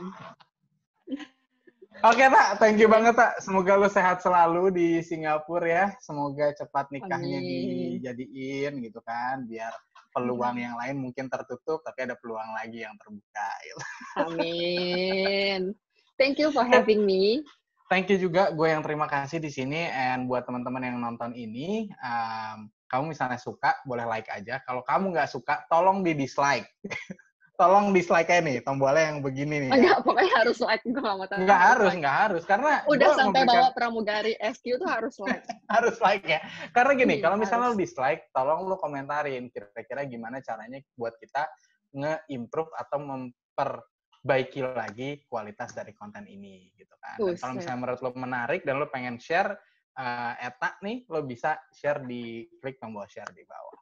Oke, 2.04 2.28
Tak. 2.28 2.60
Thank 2.60 2.84
you 2.84 2.92
banget, 2.92 3.16
Tak. 3.16 3.40
Semoga 3.40 3.80
lu 3.80 3.88
sehat 3.88 4.20
selalu 4.20 4.76
di 4.76 5.00
Singapura 5.00 5.64
ya. 5.64 5.86
Semoga 6.04 6.52
cepat 6.52 6.92
nikahnya 6.92 7.40
Amin. 7.40 7.96
dijadiin 7.96 8.84
gitu 8.84 9.00
kan. 9.08 9.48
Biar 9.48 9.72
peluang 10.12 10.60
yang 10.60 10.76
lain 10.76 11.00
mungkin 11.00 11.32
tertutup, 11.32 11.80
tapi 11.80 12.04
ada 12.04 12.20
peluang 12.20 12.60
lagi 12.60 12.84
yang 12.84 12.92
terbuka. 13.00 13.50
Gitu. 13.64 13.80
Amin. 14.20 15.72
Thank 16.20 16.44
you 16.44 16.52
for 16.52 16.68
having 16.68 17.08
me. 17.08 17.40
Thank 17.88 18.12
you 18.12 18.20
juga. 18.20 18.52
Gue 18.52 18.76
yang 18.76 18.84
terima 18.84 19.08
kasih 19.08 19.40
di 19.40 19.48
sini. 19.48 19.88
And 19.88 20.28
buat 20.28 20.44
teman-teman 20.44 20.84
yang 20.84 21.00
nonton 21.00 21.32
ini, 21.32 21.88
um, 22.04 22.68
kamu 22.92 23.16
misalnya 23.16 23.40
suka, 23.40 23.80
boleh 23.88 24.04
like 24.04 24.28
aja. 24.28 24.60
Kalau 24.68 24.84
kamu 24.84 25.16
nggak 25.16 25.32
suka, 25.32 25.64
tolong 25.72 26.04
di 26.04 26.12
dislike. 26.20 26.68
tolong 27.54 27.94
dislike 27.94 28.30
nih, 28.30 28.66
tombolnya 28.66 29.14
yang 29.14 29.20
begini 29.22 29.56
nih. 29.66 29.70
ya. 29.70 29.76
Enggak, 29.78 29.98
pokoknya 30.02 30.34
harus 30.42 30.58
like. 30.60 30.82
Gue 30.82 30.98
gak 30.98 31.16
mau 31.16 31.28
tahu. 31.30 31.40
Nggak 31.46 31.62
harus, 31.62 31.92
nggak 31.94 32.16
harus. 32.26 32.44
Karena 32.44 32.72
Udah 32.90 33.08
sampai 33.14 33.26
memberikan- 33.46 33.54
bawa 33.62 33.70
pramugari 33.78 34.34
SQ 34.42 34.66
tuh 34.82 34.90
harus 34.90 35.16
like. 35.22 35.44
harus 35.76 35.98
like 36.02 36.26
ya. 36.26 36.40
Karena 36.74 36.92
gini, 36.98 37.14
Iya, 37.18 37.24
kalau 37.24 37.38
misalnya 37.38 37.70
harus. 37.70 37.78
lu 37.78 37.84
dislike, 37.86 38.22
tolong 38.34 38.66
lu 38.66 38.76
komentarin 38.76 39.54
kira-kira 39.54 40.02
gimana 40.06 40.42
caranya 40.42 40.82
buat 40.98 41.14
kita 41.22 41.46
nge-improve 41.94 42.74
atau 42.74 42.98
memperbaiki 42.98 44.60
lagi 44.66 45.10
kualitas 45.30 45.72
dari 45.72 45.94
konten 45.94 46.26
ini 46.26 46.74
gitu 46.74 46.98
kan. 46.98 47.22
Dan 47.22 47.38
kalau 47.38 47.54
misalnya 47.54 47.80
menurut 47.80 48.02
lu 48.02 48.12
menarik 48.18 48.62
dan 48.66 48.82
lu 48.82 48.90
pengen 48.90 49.22
share 49.22 49.54
eh, 49.94 50.34
Eta 50.50 50.82
nih, 50.82 51.06
lu 51.06 51.22
bisa 51.22 51.54
share 51.70 52.02
di 52.02 52.50
klik 52.58 52.82
tombol 52.82 53.06
share 53.06 53.30
di 53.30 53.46
bawah. 53.46 53.78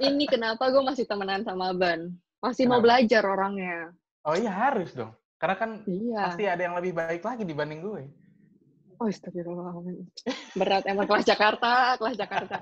Ini 0.00 0.24
kenapa 0.26 0.72
gue 0.72 0.80
masih 0.80 1.04
temenan 1.04 1.44
sama 1.44 1.76
Ban. 1.76 2.08
Masih 2.40 2.64
mau 2.64 2.80
Kenapa? 2.80 2.84
belajar 3.04 3.22
orangnya. 3.28 3.92
Oh 4.24 4.32
iya 4.32 4.48
harus 4.48 4.96
dong. 4.96 5.12
Karena 5.36 5.56
kan 5.56 5.70
Iya. 5.84 6.20
pasti 6.28 6.44
ada 6.48 6.62
yang 6.64 6.76
lebih 6.76 6.92
baik 6.96 7.20
lagi 7.20 7.44
dibanding 7.44 7.80
gue. 7.80 8.02
Oh, 9.00 9.08
astagfirullahaladzim. 9.08 10.04
Berat 10.56 10.84
emang 10.84 11.08
kelas 11.08 11.24
Jakarta, 11.24 11.96
kelas 11.96 12.16
Jakarta. 12.20 12.60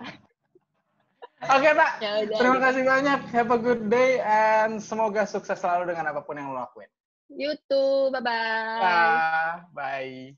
Oke, 1.38 1.70
Tak. 1.70 1.92
Ya. 2.02 2.26
Terima 2.26 2.58
kasih 2.58 2.82
banyak. 2.82 3.20
Have 3.30 3.50
a 3.54 3.58
good 3.58 3.86
day 3.86 4.18
and 4.22 4.82
semoga 4.82 5.22
sukses 5.26 5.58
selalu 5.58 5.94
dengan 5.94 6.10
apa 6.10 6.22
pun 6.26 6.34
yang 6.38 6.50
lo 6.50 6.58
lakuin. 6.58 6.90
YouTube, 7.30 8.14
bye-bye. 8.14 8.82
Ah, 8.82 9.54
bye. 9.70 10.34